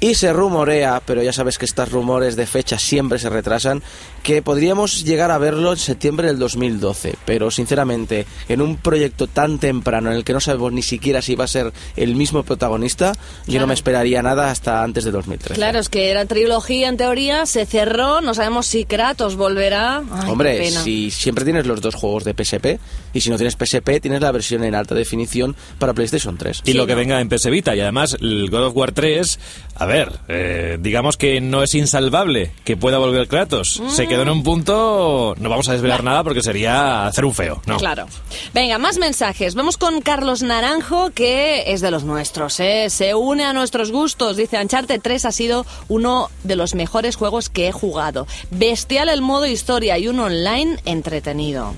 Y 0.00 0.16
se 0.16 0.32
rumorea, 0.34 1.00
pero 1.06 1.22
ya 1.22 1.32
sabes 1.32 1.56
que 1.56 1.64
estos 1.64 1.90
rumores 1.90 2.36
de 2.36 2.46
fecha 2.46 2.78
siempre 2.78 3.18
se 3.18 3.30
retrasan, 3.30 3.82
que 4.22 4.42
podríamos 4.42 5.02
llegar 5.04 5.30
a 5.30 5.38
verlo 5.38 5.72
en 5.72 5.78
septiembre 5.78 6.26
del 6.26 6.38
2012. 6.38 7.14
Pero 7.24 7.50
sinceramente, 7.50 8.26
en 8.48 8.60
un 8.60 8.76
proyecto 8.76 9.28
tan 9.28 9.58
temprano 9.58 10.10
en 10.10 10.16
el 10.16 10.24
que 10.24 10.34
no 10.34 10.40
sabemos 10.40 10.72
ni 10.72 10.82
siquiera 10.82 11.22
si 11.22 11.36
va 11.36 11.44
a 11.44 11.48
ser 11.48 11.72
el 11.96 12.16
mismo 12.16 12.42
protagonista, 12.42 13.12
yo 13.46 13.52
Claro. 13.52 13.60
no 13.62 13.66
me 13.68 13.74
esperaría 13.74 14.20
nada 14.22 14.50
hasta 14.50 14.82
antes 14.82 15.04
de 15.04 15.10
2013. 15.10 15.54
Claro, 15.54 15.78
es 15.78 15.88
que 15.88 16.10
era 16.10 16.26
trilogía 16.26 16.88
en 16.88 16.96
teoría, 16.98 17.46
se 17.46 17.64
cerró, 17.64 18.20
no 18.20 18.34
sabemos 18.34 18.66
si 18.66 18.84
Kratos 18.84 19.36
volverá. 19.36 19.98
Ay, 20.10 20.24
qué 20.26 20.30
Hombre, 20.30 20.58
pena. 20.58 20.82
si 20.82 21.10
siempre 21.10 21.44
tienes 21.44 21.66
los 21.66 21.80
dos 21.80 21.94
juegos 21.94 22.24
de 22.24 22.34
PSP 22.34 22.78
y 23.14 23.20
si 23.22 23.30
no 23.30 23.36
tienes 23.36 23.54
PSP 23.56 24.00
tienes 24.02 24.20
la 24.20 24.32
versión 24.32 24.64
en 24.64 24.74
alta 24.74 24.94
definición 24.94 25.56
para 25.78 25.94
PlayStation 25.94 26.36
3. 26.36 26.62
Y 26.66 26.72
Sí, 26.72 26.76
lo 26.76 26.86
que 26.86 26.92
¿no? 26.92 26.98
venga 26.98 27.20
en 27.20 27.28
PS 27.30 27.48
Vita. 27.48 27.74
Y 27.74 27.80
además, 27.80 28.16
el 28.20 28.50
God 28.50 28.66
of 28.66 28.76
War 28.76 28.92
3, 28.92 29.38
a 29.84 29.86
ver, 29.86 30.18
eh, 30.28 30.78
digamos 30.80 31.18
que 31.18 31.42
no 31.42 31.62
es 31.62 31.74
insalvable 31.74 32.52
que 32.64 32.74
pueda 32.74 32.96
volver 32.96 33.28
Kratos. 33.28 33.82
Se 33.88 34.08
quedó 34.08 34.22
en 34.22 34.30
un 34.30 34.42
punto, 34.42 35.34
no 35.38 35.50
vamos 35.50 35.68
a 35.68 35.72
desvelar 35.72 36.02
nada 36.02 36.24
porque 36.24 36.42
sería 36.42 37.06
hacer 37.06 37.26
un 37.26 37.34
feo, 37.34 37.60
¿no? 37.66 37.76
Claro. 37.76 38.06
Venga, 38.54 38.78
más 38.78 38.96
mensajes. 38.96 39.54
Vamos 39.54 39.76
con 39.76 40.00
Carlos 40.00 40.42
Naranjo, 40.42 41.10
que 41.10 41.64
es 41.66 41.82
de 41.82 41.90
los 41.90 42.04
nuestros, 42.04 42.60
¿eh? 42.60 42.88
Se 42.88 43.14
une 43.14 43.44
a 43.44 43.52
nuestros 43.52 43.92
gustos. 43.92 44.38
Dice, 44.38 44.58
Uncharted 44.58 45.02
3 45.02 45.26
ha 45.26 45.32
sido 45.32 45.66
uno 45.88 46.30
de 46.44 46.56
los 46.56 46.74
mejores 46.74 47.16
juegos 47.16 47.50
que 47.50 47.68
he 47.68 47.72
jugado. 47.72 48.26
Bestial 48.50 49.10
el 49.10 49.20
modo 49.20 49.44
historia 49.44 49.98
y 49.98 50.08
un 50.08 50.18
online 50.18 50.78
entretenido. 50.86 51.74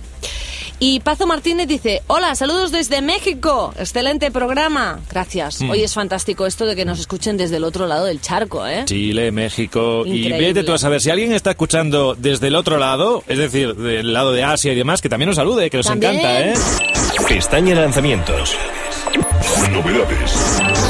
Y 0.79 1.01
Pazo 1.01 1.27
Martínez 1.27 1.67
dice, 1.69 2.03
hola, 2.07 2.35
saludos 2.35 2.71
desde 2.71 3.01
México, 3.01 3.73
excelente 3.79 4.31
programa. 4.31 5.01
Gracias. 5.11 5.63
Mm. 5.63 5.71
Hoy 5.71 5.83
es 5.83 5.95
fantástico 5.95 6.45
esto 6.47 6.67
de 6.67 6.77
que 6.77 6.85
nos 6.85 7.01
escuchen 7.01 7.39
desde 7.39 7.57
el 7.57 7.65
otro 7.65 7.87
lado 7.87 8.05
del 8.05 8.21
charco, 8.21 8.67
¿eh? 8.67 8.83
Chile, 8.85 9.33
México 9.33 10.03
Increíble. 10.05 10.37
y 10.37 10.41
vete 10.41 10.65
tú 10.65 10.75
a 10.75 10.79
saber 10.79 11.01
si 11.01 11.09
alguien 11.09 11.33
está 11.33 11.51
escuchando 11.53 12.15
desde 12.15 12.49
el 12.49 12.57
otro 12.57 12.77
lado, 12.77 13.25
es 13.27 13.39
decir, 13.39 13.75
del 13.75 14.13
lado 14.13 14.33
de 14.33 14.45
Asia 14.45 14.73
y 14.73 14.77
demás, 14.77 15.01
que 15.01 15.09
también 15.09 15.29
nos 15.29 15.37
salude, 15.37 15.71
que 15.71 15.79
nos 15.79 15.87
También. 15.87 16.17
encanta, 16.17 16.41
¿eh? 16.43 16.55
Pestaña 17.27 17.75
Lanzamientos. 17.75 18.55
Novedades. 19.73 20.86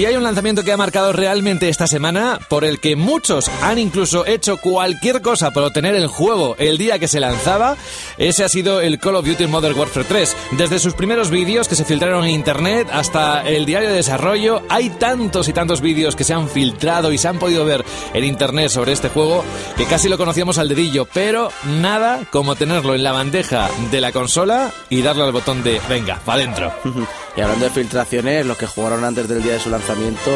Si 0.00 0.06
hay 0.06 0.16
un 0.16 0.22
lanzamiento 0.22 0.64
que 0.64 0.72
ha 0.72 0.78
marcado 0.78 1.12
realmente 1.12 1.68
esta 1.68 1.86
semana, 1.86 2.38
por 2.48 2.64
el 2.64 2.80
que 2.80 2.96
muchos 2.96 3.50
han 3.60 3.78
incluso 3.78 4.24
hecho 4.24 4.56
cualquier 4.56 5.20
cosa 5.20 5.50
por 5.50 5.62
obtener 5.62 5.94
el 5.94 6.06
juego 6.06 6.56
el 6.58 6.78
día 6.78 6.98
que 6.98 7.06
se 7.06 7.20
lanzaba, 7.20 7.76
ese 8.16 8.42
ha 8.42 8.48
sido 8.48 8.80
el 8.80 8.98
Call 8.98 9.16
of 9.16 9.26
Duty 9.26 9.46
Modern 9.46 9.78
Warfare 9.78 10.06
3. 10.08 10.36
Desde 10.52 10.78
sus 10.78 10.94
primeros 10.94 11.28
vídeos 11.28 11.68
que 11.68 11.74
se 11.74 11.84
filtraron 11.84 12.24
en 12.24 12.30
internet 12.30 12.88
hasta 12.90 13.46
el 13.46 13.66
diario 13.66 13.90
de 13.90 13.96
desarrollo, 13.96 14.62
hay 14.70 14.88
tantos 14.88 15.48
y 15.48 15.52
tantos 15.52 15.82
vídeos 15.82 16.16
que 16.16 16.24
se 16.24 16.32
han 16.32 16.48
filtrado 16.48 17.12
y 17.12 17.18
se 17.18 17.28
han 17.28 17.38
podido 17.38 17.66
ver 17.66 17.84
en 18.14 18.24
internet 18.24 18.70
sobre 18.70 18.92
este 18.92 19.10
juego 19.10 19.44
que 19.76 19.84
casi 19.84 20.08
lo 20.08 20.16
conocíamos 20.16 20.56
al 20.56 20.70
dedillo, 20.70 21.06
pero 21.12 21.52
nada 21.66 22.24
como 22.30 22.56
tenerlo 22.56 22.94
en 22.94 23.02
la 23.02 23.12
bandeja 23.12 23.68
de 23.90 24.00
la 24.00 24.12
consola 24.12 24.72
y 24.88 25.02
darle 25.02 25.24
al 25.24 25.32
botón 25.32 25.62
de 25.62 25.78
venga, 25.90 26.18
para 26.24 26.42
adentro. 26.42 26.72
Y 27.36 27.40
hablando 27.40 27.64
de 27.66 27.70
filtraciones, 27.70 28.44
los 28.44 28.56
que 28.58 28.66
jugaron 28.66 29.04
antes 29.04 29.28
del 29.28 29.42
día 29.42 29.52
de 29.52 29.60
su 29.60 29.70
lanzamiento 29.70 30.30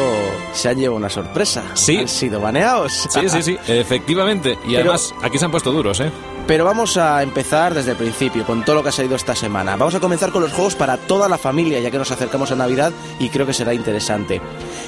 se 0.53 0.69
han 0.69 0.77
llevado 0.77 0.97
una 0.97 1.09
sorpresa. 1.09 1.63
Sí. 1.73 1.97
Han 1.97 2.07
sido 2.07 2.39
baneados. 2.39 2.93
Sí, 3.09 3.27
sí, 3.29 3.43
sí, 3.43 3.57
efectivamente. 3.67 4.57
Y 4.65 4.69
Pero- 4.75 4.79
además, 4.91 5.13
aquí 5.21 5.37
se 5.37 5.45
han 5.45 5.51
puesto 5.51 5.71
duros, 5.71 5.99
¿eh? 5.99 6.11
Pero 6.47 6.63
vamos 6.63 6.95
a 6.97 7.23
empezar 7.23 7.73
desde 7.73 7.91
el 7.91 7.97
principio, 7.97 8.45
con 8.45 8.63
todo 8.63 8.75
lo 8.75 8.83
que 8.83 8.89
ha 8.89 8.91
salido 8.91 9.15
esta 9.15 9.35
semana. 9.35 9.75
Vamos 9.77 9.95
a 9.95 9.99
comenzar 9.99 10.31
con 10.31 10.43
los 10.43 10.53
juegos 10.53 10.75
para 10.75 10.97
toda 10.97 11.27
la 11.27 11.39
familia, 11.39 11.79
ya 11.79 11.89
que 11.89 11.97
nos 11.97 12.11
acercamos 12.11 12.51
a 12.51 12.55
Navidad 12.55 12.93
y 13.19 13.29
creo 13.29 13.47
que 13.47 13.53
será 13.53 13.73
interesante. 13.73 14.41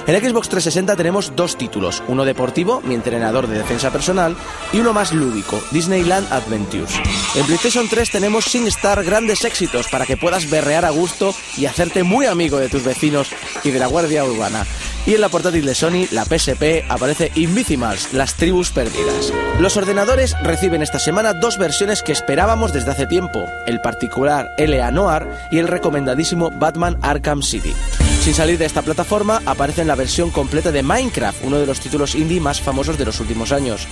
En 0.06 0.16
Xbox 0.16 0.50
360 0.50 0.96
tenemos 0.96 1.36
dos 1.36 1.58
títulos, 1.58 2.04
uno 2.08 2.26
deportivo, 2.26 2.82
mi 2.82 2.94
entrenador 2.94 3.48
de 3.48 3.58
defensa 3.58 3.90
personal, 3.90 4.36
y 4.72 4.80
uno 4.80 4.94
más 4.94 5.14
lúdico, 5.14 5.60
Disneyland 5.72 6.32
Adventures. 6.32 6.94
En 7.36 7.46
PlayStation 7.48 7.88
3 7.90 8.12
tenemos 8.12 8.46
sin 8.46 8.68
estar 8.68 9.04
grandes 9.04 9.44
éxitos 9.44 9.88
para 9.88 10.06
que 10.06 10.16
puedas 10.16 10.52
berrear 10.52 10.86
a 10.86 10.92
gusto 10.92 11.34
y 11.58 11.66
hacerte 11.66 12.04
muy 12.04 12.28
amigo 12.28 12.58
de 12.58 12.70
tus 12.70 12.84
vecinos 12.84 13.30
y 13.64 13.72
de 13.72 13.80
la 13.80 13.88
Guardia 13.88 14.24
Urbana. 14.24 14.64
Y 15.08 15.16
en 15.16 15.22
la 15.22 15.30
portátil 15.30 15.66
de 15.66 15.74
Sony, 15.74 16.06
la 16.12 16.26
PSP, 16.26 16.84
aparece 16.90 17.32
Invisimals, 17.36 18.12
las 18.12 18.36
tribus 18.36 18.72
perdidas. 18.72 19.32
Los 19.58 19.78
ordenadores 19.78 20.36
reciben 20.44 20.82
esta 20.82 21.00
semana 21.00 21.34
dos 21.34 21.47
versiones 21.56 22.04
que 22.04 22.12
esperábamos 22.12 22.74
desde 22.74 22.92
hace 22.92 23.08
tiempo, 23.08 23.46
el 23.66 23.80
particular 23.80 24.54
LA 24.58 24.92
Noir 24.92 25.26
y 25.50 25.60
el 25.60 25.70
recomendadísimo 25.70 26.52
Batman 26.52 26.98
Arkham 27.02 27.42
City. 27.42 27.74
Sin 28.22 28.34
salir 28.34 28.58
de 28.58 28.66
esta 28.66 28.82
plataforma, 28.82 29.42
aparece 29.46 29.82
en 29.82 29.88
la 29.88 29.96
versión 29.96 30.32
completa 30.32 30.74
de 30.74 30.84
Minecraft, 30.84 31.46
uno 31.46 31.60
de 31.60 31.66
los 31.66 31.80
títulos 31.80 32.16
indie 32.16 32.42
más 32.42 32.60
famosos 32.60 32.98
de 32.98 33.06
los 33.06 33.22
últimos 33.22 33.54
años. 33.54 33.88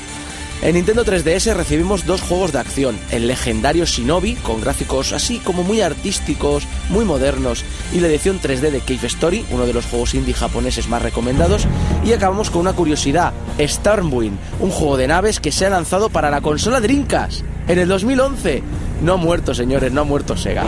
En 0.62 0.74
Nintendo 0.74 1.06
3DS 1.06 1.54
recibimos 1.54 2.06
dos 2.06 2.22
juegos 2.22 2.52
de 2.52 2.60
acción, 2.60 2.98
el 3.12 3.28
legendario 3.28 3.86
Shinobi, 3.86 4.36
con 4.36 4.62
gráficos 4.62 5.12
así 5.12 5.40
como 5.40 5.64
muy 5.64 5.82
artísticos, 5.82 6.64
muy 6.90 7.06
modernos, 7.06 7.64
y 7.94 8.00
la 8.00 8.08
edición 8.08 8.40
3D 8.42 8.72
de 8.72 8.80
Cave 8.80 9.08
Story, 9.08 9.46
uno 9.52 9.68
de 9.68 9.74
los 9.74 9.86
juegos 9.86 10.16
indie 10.16 10.34
japoneses 10.34 10.88
más 10.88 11.02
recomendados, 11.02 11.68
y 12.04 12.14
acabamos 12.14 12.50
con 12.50 12.62
una 12.62 12.74
curiosidad, 12.74 13.34
Stormwind, 13.60 14.38
un 14.60 14.72
juego 14.72 14.98
de 14.98 15.08
naves 15.08 15.40
que 15.40 15.52
se 15.52 15.66
ha 15.66 15.70
lanzado 15.70 16.10
para 16.10 16.32
la 16.32 16.42
consola 16.42 16.80
Dreamcast 16.80 17.42
en 17.68 17.80
el 17.80 17.88
2011. 17.88 18.64
No 19.04 19.14
ha 19.14 19.18
muerto, 19.18 19.54
señores, 19.54 19.92
no 19.92 20.02
ha 20.02 20.06
muerto 20.06 20.36
Sega. 20.38 20.64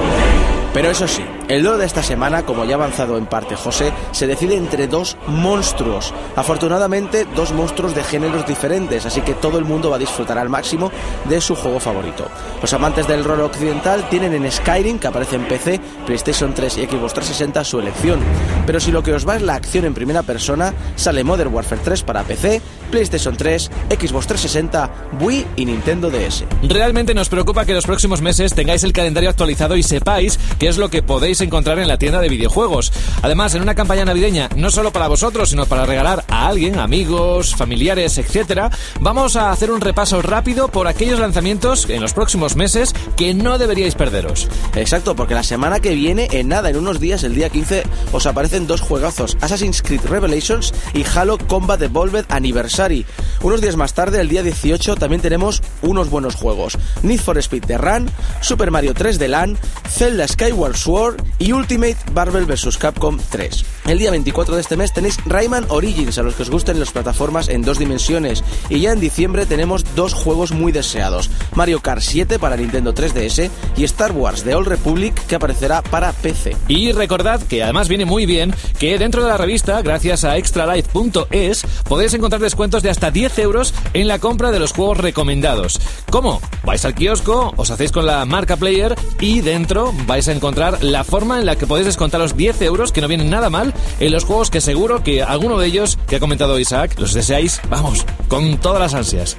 Pero 0.74 0.92
eso 0.92 1.08
sí, 1.08 1.24
el 1.48 1.64
loro 1.64 1.78
de 1.78 1.86
esta 1.86 2.04
semana, 2.04 2.44
como 2.44 2.66
ya 2.66 2.74
ha 2.74 2.76
avanzado 2.76 3.18
en 3.18 3.26
parte 3.26 3.56
José, 3.56 3.92
se 4.12 4.28
decide 4.28 4.56
entre 4.56 4.88
dos 4.88 5.18
monstruos. 5.28 6.14
Afortunadamente, 6.36 7.26
dos 7.36 7.54
monstruos 7.54 7.96
de 7.96 8.04
géneros 8.04 8.46
diferentes, 8.46 9.06
así 9.06 9.22
que 9.22 9.34
todo 9.34 9.58
el 9.58 9.66
mundo 9.66 9.90
va 9.90 9.96
a 9.96 10.00
disfrutar 10.00 10.38
al 10.38 10.50
máximo 10.50 10.92
de 11.30 11.40
su 11.42 11.56
juego 11.56 11.80
favorito. 11.80 12.28
Los 12.62 12.74
amantes 12.74 13.08
del 13.08 13.24
rol 13.24 13.42
occidental 13.42 14.10
tienen 14.10 14.34
en 14.34 14.52
Skyrim, 14.52 15.00
que 15.00 15.08
aparece 15.08 15.36
en 15.36 15.48
PC, 15.48 15.80
PlayStation 16.06 16.54
3 16.54 16.78
y 16.78 16.86
Xbox 16.86 17.14
360, 17.14 17.64
su 17.64 17.80
elección. 17.80 18.20
Pero 18.66 18.80
si 18.80 18.92
lo 18.92 19.04
que 19.04 19.14
os 19.14 19.28
va 19.28 19.38
es 19.38 19.42
la 19.42 19.56
acción 19.56 19.86
en 19.86 19.94
primera 19.94 20.24
persona, 20.24 20.74
sale 20.96 21.24
Modern 21.24 21.54
Warfare 21.54 21.82
3 21.84 22.04
para 22.04 22.24
PC, 22.24 22.62
PlayStation 22.92 23.36
3, 23.36 23.72
Xbox 23.90 24.28
360, 24.28 24.92
Wii 25.22 25.46
y 25.56 25.66
Nintendo 25.66 26.10
DS. 26.10 26.44
Realmente 26.64 27.14
nos 27.14 27.30
preocupa 27.30 27.66
que 27.66 27.74
los 27.74 27.86
próximos 27.86 28.22
meses 28.22 28.54
tengáis 28.54 28.84
el 28.84 28.94
calendario 28.94 29.30
actualizado 29.30 29.76
y 29.76 29.84
sepáis 29.84 30.40
qué 30.60 30.68
es 30.68 30.78
lo 30.78 30.90
que 30.90 31.04
podéis 31.04 31.37
encontrar 31.42 31.80
en 31.80 31.88
la 31.88 31.98
tienda 31.98 32.22
de 32.22 32.30
videojuegos. 32.30 32.92
Además, 33.22 33.56
en 33.56 33.62
una 33.62 33.76
campaña 33.76 34.06
navideña, 34.06 34.50
no 34.56 34.72
solo 34.72 34.92
para 34.92 35.08
vosotros, 35.08 35.50
sino 35.50 35.66
para 35.66 35.86
regalar 35.86 36.26
a 36.28 36.48
alguien, 36.48 36.80
amigos, 36.80 37.56
familiares, 37.56 38.18
etcétera, 38.18 38.72
vamos 39.00 39.36
a 39.36 39.52
hacer 39.52 39.72
un 39.72 39.82
repaso 39.82 40.22
rápido 40.22 40.68
por 40.70 40.88
aquellos 40.88 41.20
lanzamientos 41.20 41.90
en 41.90 42.02
los 42.02 42.14
próximos 42.14 42.56
meses 42.56 42.94
que 43.16 43.34
no 43.34 43.58
deberíais 43.58 43.96
perderos. 43.96 44.48
Exacto, 44.76 45.16
porque 45.16 45.34
la 45.34 45.44
semana 45.44 45.80
que 45.80 45.96
viene, 45.96 46.28
en 46.32 46.48
nada, 46.48 46.70
en 46.70 46.78
unos 46.78 47.00
días, 47.00 47.24
el 47.24 47.36
día 47.36 47.50
15, 47.50 47.84
os 48.12 48.26
aparecen 48.26 48.68
dos 48.68 48.82
juegazos, 48.82 49.38
Assassin's 49.42 49.82
Creed 49.82 50.02
Revelations 50.06 50.74
y 50.94 51.04
Halo 51.04 51.38
Combat 51.38 51.82
Evolved 51.82 52.26
Anniversary. 52.30 53.06
Unos 53.42 53.62
días 53.62 53.76
más 53.76 53.94
tarde, 53.94 54.22
el 54.22 54.30
día 54.30 54.44
18, 54.44 54.96
también 54.96 55.22
tenemos 55.22 55.62
unos 55.82 56.10
buenos 56.10 56.36
juegos. 56.36 56.78
Need 57.04 57.20
for 57.20 57.38
Speed 57.38 57.66
The 57.66 57.78
Run, 57.78 58.10
Super 58.42 58.72
Mario 58.72 58.94
3 58.94 59.20
The 59.20 59.28
Land, 59.28 59.58
Zelda 59.90 60.28
Skyward 60.28 60.76
Sword 60.76 61.22
y 61.40 61.52
Ultimate 61.52 61.98
Marvel 62.14 62.46
vs. 62.46 62.78
Capcom 62.78 63.18
3. 63.30 63.66
El 63.88 64.00
día 64.00 64.12
24 64.12 64.56
de 64.56 64.62
este 64.62 64.76
mes 64.76 64.94
tenéis 64.94 65.18
Rayman 65.26 65.66
Origins, 65.70 66.18
a 66.18 66.24
los 66.24 66.36
que 66.36 66.44
os 66.44 66.50
gusten 66.50 66.80
las 66.80 66.92
plataformas 66.92 67.48
en 67.50 67.62
dos 67.62 67.80
dimensiones. 67.80 68.44
Y 68.70 68.82
ya 68.82 68.92
en 68.92 69.00
diciembre 69.00 69.46
tenemos 69.46 69.84
dos 69.96 70.14
juegos 70.14 70.52
muy 70.52 70.72
deseados. 70.72 71.30
Mario 71.56 71.80
Kart 71.80 72.02
7 72.02 72.40
para 72.40 72.58
Nintendo 72.58 72.94
3DS 72.94 73.50
y 73.78 73.84
Star 73.84 74.12
Wars 74.12 74.44
The 74.44 74.56
Old 74.56 74.68
Republic 74.68 75.14
que 75.28 75.36
aparecerá 75.36 75.82
para 75.82 76.12
PC. 76.12 76.56
Y 76.68 76.92
recordad 76.92 77.42
que 77.42 77.64
además 77.64 77.88
viene 77.88 78.06
muy 78.06 78.26
bien 78.26 78.54
que 78.80 78.98
dentro 78.98 79.24
de 79.24 79.30
la 79.30 79.38
revista, 79.38 79.82
gracias 79.82 80.24
a 80.24 80.38
extralife.es, 80.38 81.66
podéis 81.88 82.14
encontrar 82.14 82.42
descuentos 82.42 82.84
de 82.84 82.90
hasta 82.90 83.12
10 83.12 83.40
euros 83.40 83.74
en 83.94 84.08
la 84.08 84.20
compra 84.20 84.52
de 84.52 84.60
los 84.60 84.74
juegos 84.74 84.98
recomendados. 84.98 85.80
¿Cómo? 86.10 86.42
Vais 86.64 86.84
al 86.86 86.96
kiosco, 86.96 87.54
os 87.56 87.72
hacéis 87.72 87.92
con 87.92 88.06
la 88.06 88.26
marca 88.26 88.58
Player 88.58 88.96
y 89.20 89.42
dentro 89.42 89.94
vais 90.06 90.28
a 90.28 90.34
encontrar 90.34 90.84
la 90.84 91.04
en 91.18 91.46
la 91.46 91.56
que 91.56 91.66
podéis 91.66 91.88
descontar 91.88 92.20
los 92.20 92.38
10 92.38 92.62
euros, 92.62 92.92
que 92.92 93.02
no 93.02 93.08
vienen 93.08 93.30
nada 93.30 93.50
mal, 93.50 93.74
en 94.00 94.12
los 94.12 94.24
juegos 94.24 94.52
que 94.52 94.62
seguro 94.62 95.04
que 95.04 95.24
alguno 95.24 95.58
de 95.58 95.68
ellos 95.68 95.98
que 96.08 96.18
ha 96.18 96.20
comentado 96.20 96.60
Isaac 96.60 96.98
los 97.00 97.14
deseáis, 97.14 97.60
vamos, 97.70 98.06
con 98.28 98.58
todas 98.58 98.80
las 98.80 98.94
ansias. 98.94 99.38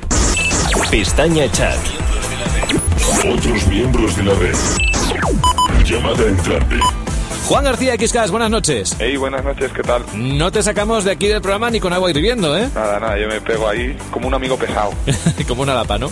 Pestaña 0.91 1.51
Chat. 1.53 1.79
Otros 3.33 3.67
miembros 3.69 4.17
de 4.17 4.25
la 4.25 4.35
red. 4.35 4.57
Llamada 5.85 6.25
entrante. 6.27 6.77
Juan 7.49 7.65
García 7.65 7.97
XCAS, 7.99 8.31
buenas 8.31 8.51
noches. 8.51 8.95
Hey, 8.99 9.17
buenas 9.17 9.43
noches, 9.43 9.73
¿qué 9.73 9.83
tal? 9.83 10.05
No 10.15 10.53
te 10.53 10.63
sacamos 10.63 11.05
de 11.05 11.13
aquí 11.13 11.29
del 11.29 11.41
programa 11.41 11.71
ni 11.71 11.81
con 11.81 11.95
agua 11.95 12.11
hirviendo, 12.11 12.55
¿eh? 12.55 12.69
Nada, 12.75 13.01
nada, 13.01 13.19
yo 13.19 13.27
me 13.27 13.41
pego 13.41 13.67
ahí 13.67 13.97
como 14.11 14.29
un 14.29 14.35
amigo 14.35 14.59
pesado. 14.59 14.91
Como 15.49 15.63
una 15.63 15.73
lapa, 15.73 15.97
¿no? 15.97 16.11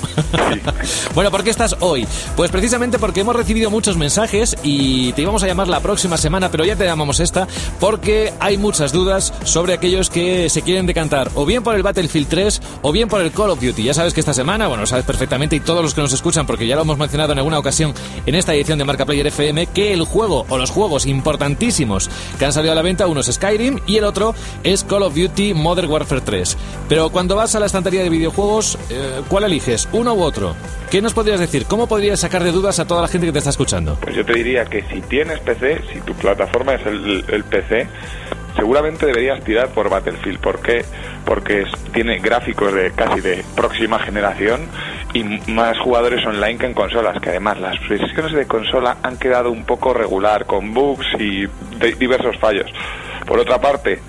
bueno, 1.15 1.31
¿por 1.31 1.45
qué 1.45 1.51
estás 1.51 1.77
hoy? 1.81 2.09
Pues 2.37 2.51
precisamente 2.51 2.99
porque 2.99 3.21
hemos 3.21 3.37
recibido 3.37 3.71
muchos 3.71 3.99
mensajes 3.99 4.57
y 4.63 5.13
te 5.13 5.21
íbamos 5.21 5.43
a 5.43 5.47
llamar 5.47 5.69
la 5.69 5.81
próxima 5.81 6.17
semana, 6.17 6.51
pero 6.51 6.65
ya 6.65 6.75
te 6.75 6.87
llamamos 6.87 7.21
esta, 7.21 7.47
porque 7.79 8.33
hay 8.41 8.57
muchas 8.57 8.93
dudas 8.93 9.35
sobre 9.45 9.75
aquellos 9.75 10.09
que 10.09 10.49
se 10.49 10.63
quieren 10.63 10.87
decantar 10.87 11.31
o 11.35 11.45
bien 11.45 11.63
por 11.63 11.75
el 11.75 11.83
Battlefield 11.83 12.29
3 12.29 12.63
o 12.81 12.93
bien 12.93 13.11
por 13.11 13.21
el 13.21 13.31
Call 13.31 13.51
of 13.51 13.61
Duty. 13.61 13.83
Ya 13.83 13.93
sabes 13.93 14.15
que 14.15 14.21
esta 14.21 14.33
semana, 14.33 14.69
bueno, 14.69 14.87
sabes 14.87 15.05
perfectamente 15.05 15.55
y 15.57 15.61
todos 15.61 15.83
los 15.83 15.93
que 15.93 16.01
nos 16.01 16.15
escuchan, 16.15 16.47
porque 16.47 16.67
ya 16.67 16.77
lo 16.77 16.83
hemos 16.83 16.97
mencionado 16.97 17.33
en 17.33 17.39
alguna 17.39 17.59
ocasión 17.59 17.93
en 18.25 18.35
esta 18.35 18.55
edición 18.55 18.79
de 18.79 18.87
Marca 18.87 19.05
Player 19.05 19.27
FM, 19.27 19.67
que 19.67 19.93
el 19.93 20.05
juego 20.05 20.47
o 20.49 20.57
los 20.57 20.71
juegos 20.71 21.05
importantísimos 21.27 22.09
que 22.39 22.45
han 22.45 22.53
salido 22.53 22.71
a 22.71 22.77
la 22.77 22.83
venta, 22.83 23.09
uno 23.09 23.19
es 23.19 23.27
Skyrim 23.27 23.81
y 23.85 23.97
el 23.97 24.05
otro 24.05 24.33
es 24.63 24.85
Call 24.85 25.03
of 25.03 25.17
Duty 25.17 25.55
Modern 25.55 25.91
Warfare 25.91 26.21
3. 26.21 26.57
Pero 26.89 27.11
cuando 27.11 27.35
vas 27.35 27.53
a 27.57 27.61
la 27.61 27.67
estantería 27.67 28.05
de 28.05 28.11
videojuegos, 28.11 28.79
eh, 28.91 29.23
¿cuál 29.29 29.43
eliges? 29.43 29.89
¿Uno 29.91 30.15
u 30.15 30.23
otro? 30.23 30.55
¿Qué 30.89 31.03
nos 31.03 31.15
podrías 31.15 31.41
decir? 31.41 31.67
¿Cómo 31.67 31.89
podrías 31.89 32.21
sacar 32.21 32.45
de 32.45 32.53
dudas 32.53 32.79
a 32.79 32.87
toda 32.87 33.03
la 33.03 33.09
gente 33.09 33.27
que 33.27 33.33
te 33.33 33.39
está 33.39 33.51
escuchando? 33.51 33.99
Pues 34.01 34.15
yo 34.15 34.25
te 34.25 34.35
diría 34.35 34.67
que 34.67 34.83
si 34.83 35.01
tienes 35.01 35.41
PC, 35.41 35.81
si 35.93 36.01
tu 36.03 36.15
plataforma 36.15 36.75
es 36.75 36.87
el, 36.87 37.25
el 37.27 37.43
PC, 37.43 37.89
seguramente 38.57 39.07
deberías 39.07 39.43
tirar 39.45 39.69
por 39.69 39.89
Battlefield. 39.91 40.41
¿Por 40.41 40.61
qué? 40.61 40.85
Porque 41.25 41.65
tiene 41.93 42.19
gráficos 42.19 42.73
de 42.73 42.91
casi 42.93 43.21
de 43.21 43.45
próxima 43.55 43.99
generación 43.99 44.63
y 45.13 45.23
más 45.51 45.79
jugadores 45.79 46.25
online 46.27 46.59
que 46.59 46.67
en 46.67 46.75
consolas, 46.75 47.21
que 47.21 47.31
además 47.31 47.61
las 47.61 47.77
versiones 47.89 48.33
de 48.33 48.47
consola 48.47 48.97
han 49.03 49.17
quedado 49.19 49.51
un 49.51 49.65
poco 49.65 49.95
regular, 49.95 50.47
con 50.47 50.75
bugs 50.75 51.07
y 51.19 51.47
de- 51.79 51.95
diversos 51.99 52.37
fallos. 52.39 52.71
Por 53.27 53.39
otra 53.39 53.61
parte, 53.61 54.01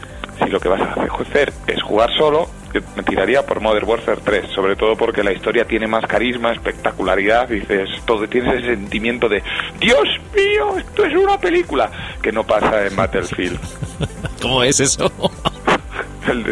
si 0.43 0.49
lo 0.49 0.59
que 0.59 0.69
vas 0.69 0.81
a 0.81 0.93
hacer 1.21 1.51
es 1.67 1.81
jugar 1.81 2.09
solo, 2.17 2.47
yo 2.73 2.81
me 2.95 3.03
tiraría 3.03 3.45
por 3.45 3.61
Modern 3.61 3.87
Warfare 3.87 4.19
3, 4.23 4.51
sobre 4.53 4.75
todo 4.75 4.95
porque 4.97 5.23
la 5.23 5.31
historia 5.31 5.65
tiene 5.65 5.87
más 5.87 6.05
carisma, 6.05 6.51
espectacularidad, 6.51 7.47
dices, 7.47 7.89
todo 8.05 8.27
tienes 8.27 8.55
ese 8.55 8.75
sentimiento 8.75 9.29
de 9.29 9.41
Dios 9.79 10.03
mío, 10.35 10.77
esto 10.77 11.05
es 11.05 11.15
una 11.15 11.39
película, 11.39 11.89
que 12.21 12.31
no 12.31 12.43
pasa 12.43 12.85
en 12.85 12.95
Battlefield. 12.95 13.59
¿Cómo 14.41 14.63
es 14.63 14.79
eso? 14.79 15.11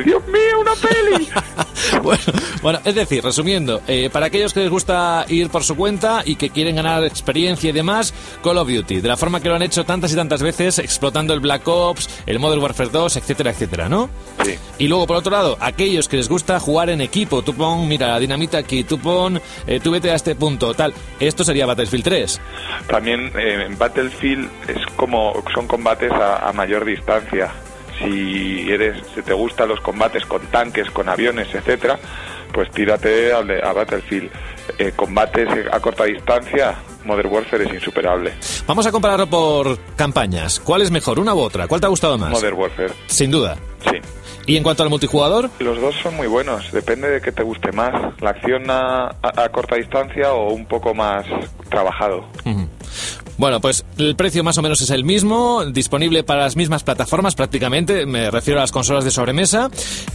Dios 0.06 0.26
mío, 0.28 0.60
una 0.62 0.74
peli. 0.76 1.28
bueno, 2.04 2.24
bueno, 2.62 2.80
es 2.86 2.96
decir, 2.96 3.24
resumiendo, 3.24 3.82
eh, 3.88 4.10
para 4.12 4.28
aquellos 4.28 4.54
que 4.54 4.62
les 4.62 4.70
gusta 4.70 5.26
ir 5.28 5.50
por 5.50 5.64
su 5.64 5.76
cuenta 5.76 6.22
y 6.26 6.36
que 6.36 6.50
quieren 6.50 6.76
ganar 6.76 7.04
experiencia 7.04 7.70
y 7.70 7.74
demás, 7.74 8.14
Call 8.44 8.58
of 8.58 8.70
Duty, 8.70 9.02
de 9.02 9.08
la 9.08 9.18
forma 9.18 9.42
que 9.42 9.50
lo 9.50 9.56
han 9.56 9.62
hecho 9.62 9.84
tantas 9.84 10.14
y 10.14 10.16
tantas 10.16 10.42
veces, 10.42 10.80
explotando 10.80 11.34
el 11.34 11.40
Black 11.40 11.68
Ops, 11.68 12.10
el 12.26 12.40
Modern 12.40 12.62
Warfare 12.62 12.90
2, 12.90 13.18
etcétera, 13.18 13.52
etcétera, 13.52 13.90
¿no? 13.90 14.10
Sí. 14.44 14.56
Y 14.80 14.88
luego, 14.88 15.08
por 15.08 15.18
otro 15.18 15.32
lado, 15.32 15.58
aquellos 15.60 16.08
que 16.08 16.18
les 16.18 16.30
gusta 16.30 16.60
jugar 16.60 16.90
en 16.90 17.02
equipo, 17.02 17.42
tú 17.42 17.54
pon, 17.54 17.88
mira, 17.88 18.08
la 18.08 18.20
dinamita 18.20 18.58
aquí, 18.58 18.84
tú 18.84 18.98
pon, 19.00 19.42
eh, 19.68 19.80
tú 19.82 19.92
vete 19.92 20.12
a 20.12 20.16
este 20.16 20.36
punto, 20.36 20.74
tal. 20.74 20.94
Esto 21.20 21.44
sería 21.44 21.66
Battlefield 21.66 22.04
3. 22.04 22.42
También 22.88 23.32
eh, 23.38 23.66
en 23.66 23.78
Battlefield 23.78 24.50
es 24.68 24.86
como 24.96 25.34
son 25.54 25.68
combates 25.68 26.12
a, 26.12 26.48
a 26.48 26.54
mayor 26.54 26.86
distancia. 26.86 27.52
Si 28.00 28.70
eres, 28.72 29.02
si 29.16 29.22
te 29.22 29.34
gustan 29.34 29.70
los 29.70 29.80
combates 29.82 30.26
con 30.26 30.42
tanques, 30.48 30.90
con 30.92 31.08
aviones, 31.10 31.48
etcétera, 31.54 31.98
pues 32.54 32.70
tírate 32.72 33.32
a 33.34 33.74
Battlefield. 33.74 34.30
Eh, 34.80 34.92
combates 34.96 35.48
a 35.72 35.80
corta 35.80 36.06
distancia, 36.06 36.76
Modern 37.06 37.32
Warfare 37.32 37.66
es 37.66 37.74
insuperable. 37.74 38.34
Vamos 38.68 38.86
a 38.88 38.92
compararlo 38.92 39.28
por 39.28 39.78
campañas. 39.96 40.60
¿Cuál 40.60 40.82
es 40.82 40.92
mejor, 40.92 41.20
una 41.20 41.34
u 41.36 41.40
otra? 41.40 41.68
¿Cuál 41.68 41.80
te 41.82 41.88
ha 41.88 41.90
gustado 41.90 42.18
más? 42.18 42.32
Modern 42.32 42.58
Warfare, 42.58 42.94
Sin 43.08 43.32
duda. 43.32 43.58
sí. 43.90 43.98
¿Y 44.48 44.58
en 44.58 44.64
cuanto 44.64 44.84
al 44.84 44.90
multijugador? 44.92 45.50
Los 45.58 45.82
dos 45.82 45.96
son 46.04 46.16
muy 46.16 46.28
buenos, 46.28 46.72
depende 46.72 47.10
de 47.10 47.20
qué 47.20 47.32
te 47.32 47.42
guste 47.42 47.72
más, 47.72 47.92
la 48.22 48.30
acción 48.30 48.70
a, 48.70 49.06
a- 49.08 49.44
a 49.44 49.50
corta 49.50 49.76
distancia 49.76 50.34
o 50.34 50.54
un 50.54 50.68
poco 50.68 50.94
más 50.94 51.26
trabajado. 51.70 52.28
Ujú. 52.46 52.68
Bueno, 53.38 53.60
pues 53.60 53.84
el 53.98 54.16
precio 54.16 54.44
más 54.44 54.58
o 54.58 54.62
menos 54.62 54.82
es 54.82 54.90
el 54.92 55.04
mismo, 55.04 55.66
disponible 55.66 56.24
para 56.24 56.42
las 56.42 56.56
mismas 56.56 56.84
plataformas 56.84 57.36
prácticamente, 57.36 58.06
me 58.06 58.32
refiero 58.32 58.60
a 58.60 58.64
las 58.64 58.72
consolas 58.72 59.04
de 59.04 59.12
sobremesa. 59.12 59.70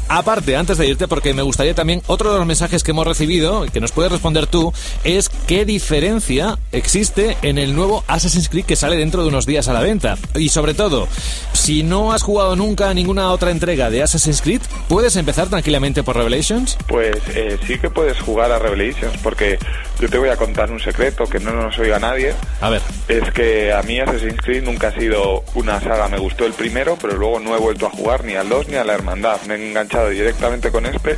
Aparte, 0.08 0.56
antes 0.56 0.78
de 0.78 0.88
irte, 0.88 1.06
porque 1.06 1.34
me 1.34 1.42
gustaría 1.42 1.74
también, 1.74 2.02
otro 2.06 2.32
de 2.32 2.38
los 2.38 2.46
mensajes 2.46 2.82
que 2.82 2.92
hemos 2.92 3.06
recibido, 3.06 3.66
que 3.72 3.80
nos 3.80 3.92
puedes 3.92 4.10
responder 4.10 4.46
tú, 4.46 4.72
es 5.04 5.28
qué 5.46 5.64
diferencia 5.64 6.58
existe 6.72 7.36
en 7.42 7.58
el 7.58 7.76
nuevo 7.76 8.04
Assassin's 8.06 8.48
Creed 8.48 8.64
que 8.64 8.76
sale 8.76 8.96
dentro 8.96 9.22
de 9.22 9.28
unos 9.28 9.44
días 9.44 9.68
a 9.68 9.74
la 9.74 9.80
venta. 9.80 10.16
Y 10.34 10.48
sobre 10.48 10.72
todo, 10.72 11.06
si 11.52 11.82
no 11.82 12.12
has 12.12 12.22
jugado 12.22 12.56
nunca 12.56 12.92
ninguna 12.94 13.30
otra 13.30 13.50
entrega 13.50 13.90
de 13.90 14.02
Assassin's 14.02 14.40
Creed, 14.40 14.62
¿puedes 14.88 15.16
empezar 15.16 15.48
tranquilamente 15.48 16.02
por 16.02 16.16
Revelations? 16.16 16.78
Pues 16.88 17.16
eh, 17.34 17.58
sí 17.66 17.78
que 17.78 17.90
puedes 17.90 18.18
jugar 18.20 18.50
a 18.50 18.58
Revelations, 18.58 19.16
porque 19.22 19.58
yo 20.00 20.08
te 20.08 20.18
voy 20.18 20.30
a 20.30 20.36
contar 20.36 20.70
un 20.70 20.80
secreto 20.80 21.24
que 21.24 21.38
no 21.38 21.52
nos 21.52 21.78
oiga 21.78 21.98
nadie. 21.98 22.34
A 22.60 22.70
ver. 22.70 22.80
Es 23.06 23.30
que 23.32 23.72
a 23.72 23.82
mí 23.82 24.00
Assassin's 24.00 24.40
Creed 24.40 24.64
nunca 24.64 24.88
ha 24.88 24.92
sido 24.92 25.44
una 25.54 25.78
saga. 25.80 26.08
Me 26.08 26.18
gustó 26.18 26.46
el 26.46 26.54
primero, 26.54 26.96
pero 27.00 27.16
luego 27.16 27.38
no 27.38 27.54
he 27.54 27.58
vuelto 27.58 27.86
a 27.86 27.90
jugar 27.90 28.24
ni 28.24 28.34
al 28.34 28.48
2 28.48 28.68
ni 28.68 28.76
a 28.76 28.84
la 28.84 28.94
Hermandad. 28.94 29.40
Me 29.46 29.54
he 29.54 29.68
enganchado 29.68 30.08
directamente 30.08 30.70
con 30.70 30.86
este 30.86 31.16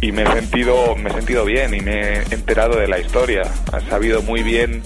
y 0.00 0.12
me 0.12 0.22
he 0.22 0.26
sentido 0.26 0.94
me 0.96 1.10
he 1.10 1.12
sentido 1.14 1.44
bien 1.44 1.74
y 1.74 1.80
me 1.80 2.00
he 2.00 2.22
enterado 2.30 2.78
de 2.78 2.86
la 2.86 2.98
historia. 2.98 3.42
Ha 3.72 3.80
sabido 3.80 4.22
muy 4.22 4.42
bien 4.42 4.82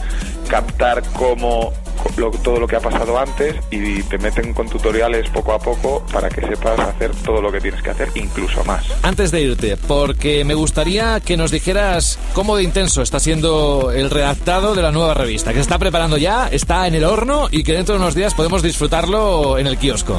captar 0.49 1.02
cómo 1.14 1.73
lo- 2.16 2.30
todo 2.30 2.58
lo 2.61 2.66
que 2.66 2.76
ha 2.76 2.80
pasado 2.80 3.18
antes 3.18 3.54
y 3.70 4.02
te 4.04 4.18
meten 4.18 4.52
con 4.54 4.68
tutoriales 4.68 5.28
poco 5.30 5.52
a 5.52 5.58
poco 5.58 6.04
para 6.12 6.28
que 6.28 6.40
sepas 6.42 6.78
hacer 6.80 7.11
todo 7.25 7.40
lo 7.40 7.50
que 7.52 7.61
tienes 7.61 7.82
que 7.82 7.90
hacer, 7.90 8.08
incluso 8.14 8.64
más. 8.64 8.85
Antes 9.02 9.30
de 9.30 9.42
irte, 9.42 9.76
porque 9.76 10.44
me 10.44 10.54
gustaría 10.54 11.20
que 11.20 11.37
nos 11.37 11.50
dijeras 11.50 12.18
cómo 12.32 12.56
de 12.56 12.62
intenso 12.62 13.02
está 13.02 13.20
siendo 13.20 13.90
el 13.94 14.11
redactado 14.11 14.75
de 14.75 14.82
la 14.82 14.92
nueva 14.92 15.14
revista, 15.14 15.50
que 15.50 15.56
se 15.56 15.62
está 15.62 15.78
preparando 15.78 16.16
ya, 16.16 16.49
está 16.49 16.87
en 16.87 16.94
el 16.94 17.04
horno 17.04 17.49
y 17.50 17.62
que 17.64 17.73
dentro 17.73 17.94
de 17.94 18.00
unos 18.00 18.14
días 18.14 18.35
podemos 18.35 18.62
disfrutarlo 18.62 19.58
en 19.58 19.66
el 19.66 19.78
kiosco. 19.78 20.18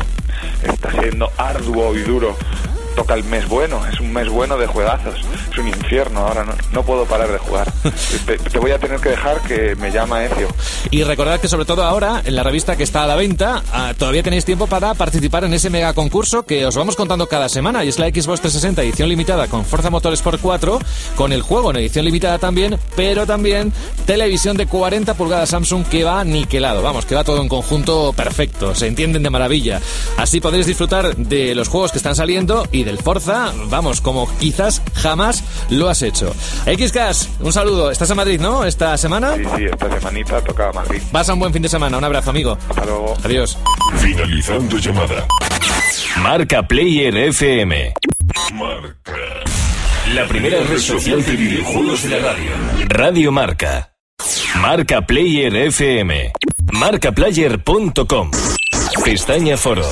Está 0.63 0.91
siendo 0.91 1.29
arduo 1.37 1.95
y 1.95 2.01
duro. 2.01 2.35
Toca 2.97 3.13
el 3.13 3.23
mes 3.23 3.47
bueno, 3.47 3.79
es 3.85 3.99
un 3.99 4.11
mes 4.11 4.27
bueno 4.27 4.57
de 4.57 4.65
juegazos. 4.65 5.15
Es 5.51 5.57
un 5.57 5.67
infierno 5.67 6.21
ahora, 6.21 6.43
no, 6.43 6.53
no 6.73 6.83
puedo 6.83 7.05
parar 7.05 7.31
de 7.31 7.37
jugar. 7.37 7.71
Te, 8.25 8.37
te 8.37 8.59
voy 8.59 8.71
a 8.71 8.79
tener 8.79 8.99
que 8.99 9.09
dejar 9.09 9.39
que 9.41 9.75
me 9.75 9.91
llama 9.91 10.25
Ezio. 10.25 10.47
Y 10.89 11.03
recordad 11.03 11.39
que 11.39 11.47
sobre 11.47 11.65
todo 11.65 11.83
ahora, 11.83 12.21
en 12.25 12.35
la 12.35 12.43
revista 12.43 12.75
que 12.75 12.83
está 12.83 13.03
a 13.03 13.07
la 13.07 13.15
venta, 13.15 13.63
ah, 13.71 13.93
todavía 13.97 14.23
tenéis 14.23 14.45
tiempo 14.45 14.67
para 14.67 14.95
participar 14.95 15.43
en 15.43 15.53
ese 15.53 15.69
mega 15.69 15.93
concurso 15.93 16.43
que 16.43 16.65
os 16.65 16.75
vamos 16.75 16.95
contando 16.95 17.27
cada 17.27 17.49
semana. 17.49 17.85
Y 17.85 17.89
es 17.89 17.99
la 17.99 18.07
Xbox 18.07 18.41
360 18.41 18.81
edición 18.81 19.09
limitada 19.09 19.47
con 19.47 19.63
Forza 19.63 19.91
Motorsport 19.91 20.41
4, 20.41 20.79
con 21.15 21.31
el 21.33 21.43
juego 21.43 21.69
en 21.69 21.77
edición 21.77 22.05
limitada 22.05 22.39
también, 22.39 22.79
pero 22.95 23.27
también 23.27 23.71
televisión 24.05 24.57
de 24.57 24.65
40 24.65 25.13
pulgadas 25.13 25.49
Samsung 25.49 25.85
que 25.85 26.03
va 26.03 26.23
niquelado. 26.23 26.81
Vamos, 26.81 27.05
que 27.05 27.15
va 27.15 27.23
todo 27.23 27.41
en 27.41 27.47
conjunto 27.47 28.13
perfecto, 28.13 28.73
se 28.73 28.87
entienden 28.87 29.23
de 29.23 29.29
maravilla. 29.29 29.81
Así 30.17 30.41
podréis 30.41 30.65
disfrutar 30.65 31.15
de 31.15 31.53
los 31.53 31.67
juegos 31.67 31.91
que 31.91 31.97
están 31.97 32.15
saliendo 32.15 32.67
y 32.71 32.86
del 32.87 32.99
Forza, 32.99 33.51
vamos, 33.69 33.99
como 33.99 34.29
quizás 34.37 34.81
jamás 34.95 35.43
lo 35.69 35.89
has 35.89 36.01
hecho. 36.01 36.33
XCAS, 36.65 37.29
un 37.41 37.51
saludo. 37.51 37.91
¿Estás 37.91 38.09
en 38.09 38.15
Madrid, 38.15 38.39
no? 38.39 38.63
Esta 38.63 38.97
semana. 38.97 39.35
Sí, 39.35 39.43
sí, 39.57 39.65
esta 39.65 39.99
semanita 39.99 40.41
tocaba 40.41 40.71
Madrid. 40.71 41.01
Pasa 41.11 41.33
un 41.33 41.39
buen 41.39 41.51
fin 41.51 41.61
de 41.61 41.67
semana. 41.69 41.97
Un 41.97 42.03
abrazo, 42.05 42.29
amigo. 42.29 42.57
Hasta 42.69 42.85
luego. 42.85 43.13
Adiós. 43.23 43.57
Finalizando 43.97 44.77
llamada. 44.77 45.27
Marca 46.21 46.65
Player 46.65 47.15
FM. 47.15 47.93
Marca. 48.53 49.15
La 50.13 50.25
primera 50.25 50.63
red 50.63 50.79
social 50.79 51.25
de 51.25 51.31
videojuegos 51.33 52.03
de 52.03 52.09
la 52.09 52.19
radio. 52.19 52.51
Radio 52.87 53.31
Marca. 53.33 53.93
Marca 54.61 55.01
Player 55.01 55.53
FM. 55.53 56.31
Marcaplayer.com. 56.71 58.31
Pestaña 59.03 59.57
Foro. 59.57 59.83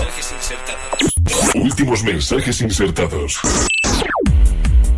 Últimos 1.55 2.03
mensajes 2.03 2.61
insertados. 2.61 3.39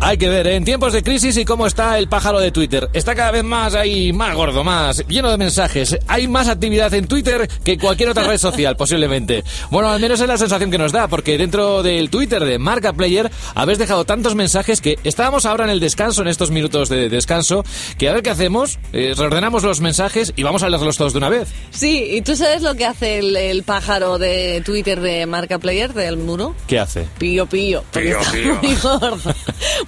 Hay 0.00 0.16
que 0.16 0.28
ver, 0.28 0.46
¿eh? 0.46 0.54
en 0.54 0.64
tiempos 0.64 0.92
de 0.92 1.02
crisis 1.02 1.36
y 1.36 1.44
cómo 1.44 1.66
está 1.66 1.98
el 1.98 2.08
pájaro 2.08 2.38
de 2.38 2.52
Twitter. 2.52 2.88
Está 2.92 3.16
cada 3.16 3.32
vez 3.32 3.42
más 3.42 3.74
ahí, 3.74 4.12
más 4.12 4.34
gordo, 4.34 4.62
más 4.62 5.04
lleno 5.08 5.28
de 5.28 5.36
mensajes. 5.36 5.98
Hay 6.06 6.28
más 6.28 6.46
actividad 6.48 6.94
en 6.94 7.08
Twitter 7.08 7.48
que 7.64 7.72
en 7.72 7.80
cualquier 7.80 8.08
otra 8.10 8.22
red 8.22 8.38
social, 8.38 8.76
posiblemente. 8.78 9.42
Bueno, 9.70 9.90
al 9.90 10.00
menos 10.00 10.20
es 10.20 10.28
la 10.28 10.38
sensación 10.38 10.70
que 10.70 10.78
nos 10.78 10.92
da, 10.92 11.08
porque 11.08 11.36
dentro 11.36 11.82
del 11.82 12.10
Twitter 12.10 12.44
de 12.44 12.58
Marca 12.60 12.92
Player 12.92 13.28
habéis 13.56 13.78
dejado 13.78 14.04
tantos 14.04 14.36
mensajes 14.36 14.80
que 14.80 14.98
estábamos 15.02 15.44
ahora 15.46 15.64
en 15.64 15.70
el 15.70 15.80
descanso, 15.80 16.22
en 16.22 16.28
estos 16.28 16.52
minutos 16.52 16.88
de 16.88 17.08
descanso, 17.08 17.64
que 17.98 18.08
a 18.08 18.12
ver 18.12 18.22
qué 18.22 18.30
hacemos, 18.30 18.78
eh, 18.92 19.14
reordenamos 19.16 19.64
los 19.64 19.80
mensajes 19.80 20.32
y 20.36 20.44
vamos 20.44 20.62
a 20.62 20.68
leerlos 20.68 20.96
todos 20.96 21.12
de 21.12 21.18
una 21.18 21.28
vez. 21.28 21.48
Sí, 21.70 22.08
¿y 22.12 22.22
tú 22.22 22.36
sabes 22.36 22.62
lo 22.62 22.76
que 22.76 22.86
hace 22.86 23.18
el, 23.18 23.36
el 23.36 23.64
pájaro 23.64 24.16
de 24.18 24.62
Twitter 24.64 25.00
de 25.00 25.26
Marca 25.26 25.58
Player, 25.58 25.92
del 25.92 26.16
muro? 26.18 26.54
¿Qué 26.68 26.78
hace? 26.78 27.06
Pío, 27.18 27.46
pío. 27.46 27.82
porque 27.92 28.08
Pío, 28.10 28.20
está 28.20 28.32
pío. 28.32 28.58
muy 28.62 28.74
gordo. 28.76 29.34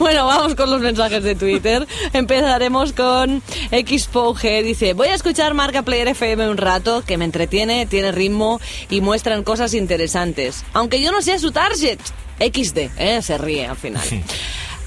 Bueno, 0.00 0.24
vamos 0.24 0.54
con 0.54 0.70
los 0.70 0.80
mensajes 0.80 1.22
de 1.22 1.34
Twitter. 1.34 1.86
Empezaremos 2.14 2.94
con 2.94 3.42
XPOG. 3.70 4.40
Dice, 4.64 4.94
voy 4.94 5.08
a 5.08 5.14
escuchar 5.14 5.52
Marca 5.52 5.82
Player 5.82 6.08
FM 6.08 6.48
un 6.48 6.56
rato, 6.56 7.04
que 7.06 7.18
me 7.18 7.26
entretiene, 7.26 7.84
tiene 7.84 8.10
ritmo 8.10 8.62
y 8.88 9.02
muestran 9.02 9.44
cosas 9.44 9.74
interesantes. 9.74 10.64
Aunque 10.72 11.02
yo 11.02 11.12
no 11.12 11.20
sea 11.20 11.38
su 11.38 11.52
target. 11.52 11.98
XD, 12.38 12.78
¿eh? 12.96 13.20
Se 13.20 13.36
ríe 13.36 13.66
al 13.66 13.76
final. 13.76 14.02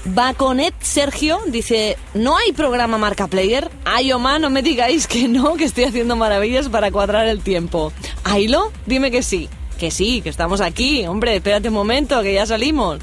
Baconet 0.04 0.74
Sergio 0.80 1.38
dice, 1.46 1.96
¿no 2.14 2.36
hay 2.36 2.50
programa 2.50 2.98
Marca 2.98 3.28
Player? 3.28 3.70
Ay, 3.84 4.12
Oma, 4.12 4.40
no 4.40 4.50
me 4.50 4.62
digáis 4.62 5.06
que 5.06 5.28
no, 5.28 5.54
que 5.54 5.62
estoy 5.62 5.84
haciendo 5.84 6.16
maravillas 6.16 6.68
para 6.68 6.90
cuadrar 6.90 7.28
el 7.28 7.38
tiempo. 7.38 7.92
¿Ailo? 8.24 8.72
Dime 8.84 9.12
que 9.12 9.22
sí. 9.22 9.48
Que 9.78 9.92
sí, 9.92 10.22
que 10.22 10.28
estamos 10.28 10.60
aquí. 10.60 11.06
Hombre, 11.06 11.36
espérate 11.36 11.68
un 11.68 11.74
momento, 11.74 12.20
que 12.20 12.34
ya 12.34 12.46
salimos. 12.46 12.98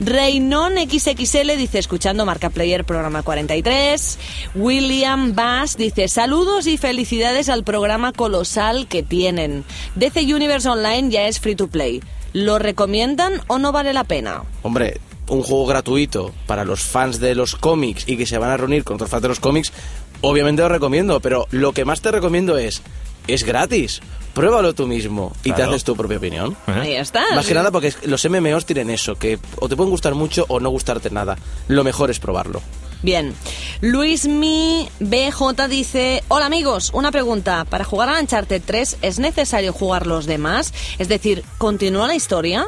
Reynon 0.00 0.74
XXL 0.76 1.56
dice, 1.56 1.78
escuchando 1.78 2.24
Marca 2.24 2.50
Player, 2.50 2.84
programa 2.84 3.22
43. 3.22 4.18
William 4.54 5.34
Bass 5.34 5.76
dice, 5.76 6.06
saludos 6.06 6.68
y 6.68 6.76
felicidades 6.76 7.48
al 7.48 7.64
programa 7.64 8.12
colosal 8.12 8.86
que 8.86 9.02
tienen. 9.02 9.64
DC 9.96 10.32
Universe 10.32 10.68
Online 10.68 11.10
ya 11.10 11.26
es 11.26 11.40
free 11.40 11.56
to 11.56 11.66
play. 11.66 12.00
¿Lo 12.32 12.58
recomiendan 12.58 13.40
o 13.48 13.58
no 13.58 13.72
vale 13.72 13.92
la 13.92 14.04
pena? 14.04 14.44
Hombre, 14.62 15.00
un 15.28 15.42
juego 15.42 15.66
gratuito 15.66 16.32
para 16.46 16.64
los 16.64 16.80
fans 16.80 17.18
de 17.18 17.34
los 17.34 17.56
cómics 17.56 18.04
y 18.06 18.16
que 18.16 18.26
se 18.26 18.38
van 18.38 18.50
a 18.50 18.56
reunir 18.56 18.84
con 18.84 18.94
otros 18.94 19.10
fans 19.10 19.22
de 19.22 19.28
los 19.28 19.40
cómics, 19.40 19.72
obviamente 20.20 20.62
lo 20.62 20.68
recomiendo, 20.68 21.20
pero 21.20 21.46
lo 21.50 21.72
que 21.72 21.84
más 21.84 22.00
te 22.00 22.12
recomiendo 22.12 22.56
es, 22.56 22.82
es 23.28 23.44
gratis. 23.44 24.00
Pruébalo 24.34 24.72
tú 24.74 24.86
mismo 24.86 25.32
y 25.42 25.50
te 25.50 25.54
Claro. 25.56 25.70
haces 25.72 25.84
tu 25.84 25.96
propia 25.96 26.18
opinión. 26.18 26.56
Ahí 26.66 26.94
está. 26.94 27.24
Más 27.34 27.46
que 27.46 27.54
nada 27.54 27.70
porque 27.70 27.88
es- 27.88 28.06
los 28.06 28.24
MMOs 28.24 28.66
tienen 28.66 28.90
eso, 28.90 29.16
que 29.16 29.38
o 29.58 29.68
te 29.68 29.76
pueden 29.76 29.90
gustar 29.90 30.14
mucho 30.14 30.44
o 30.48 30.60
no 30.60 30.70
gustarte 30.70 31.10
nada. 31.10 31.36
Lo 31.66 31.82
mejor 31.82 32.10
es 32.10 32.20
probarlo. 32.20 32.62
Bien. 33.02 33.32
Luis 33.80 34.26
Mi 34.26 34.88
BJ 35.00 35.68
dice, 35.68 36.22
hola 36.28 36.46
amigos, 36.46 36.90
una 36.94 37.10
pregunta. 37.12 37.64
¿Para 37.64 37.84
jugar 37.84 38.08
a 38.10 38.20
Uncharted 38.20 38.60
3 38.64 38.96
es 39.02 39.18
necesario 39.18 39.72
jugar 39.72 40.06
los 40.06 40.26
demás? 40.26 40.72
Es 40.98 41.08
decir, 41.08 41.44
¿continúa 41.58 42.06
la 42.08 42.14
historia? 42.16 42.66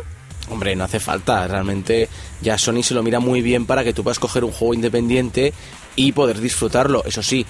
Hombre, 0.48 0.74
no 0.74 0.84
hace 0.84 0.98
falta. 0.98 1.46
Realmente 1.46 2.08
ya 2.42 2.58
Sony 2.58 2.82
se 2.82 2.94
lo 2.94 3.02
mira 3.04 3.20
muy 3.20 3.42
bien 3.42 3.66
para 3.66 3.84
que 3.84 3.92
tú 3.92 4.02
puedas 4.02 4.18
coger 4.18 4.44
un 4.44 4.50
juego 4.52 4.74
independiente 4.74 5.52
y 5.96 6.12
poder 6.12 6.40
disfrutarlo. 6.40 7.04
Eso 7.04 7.22
sí, 7.22 7.44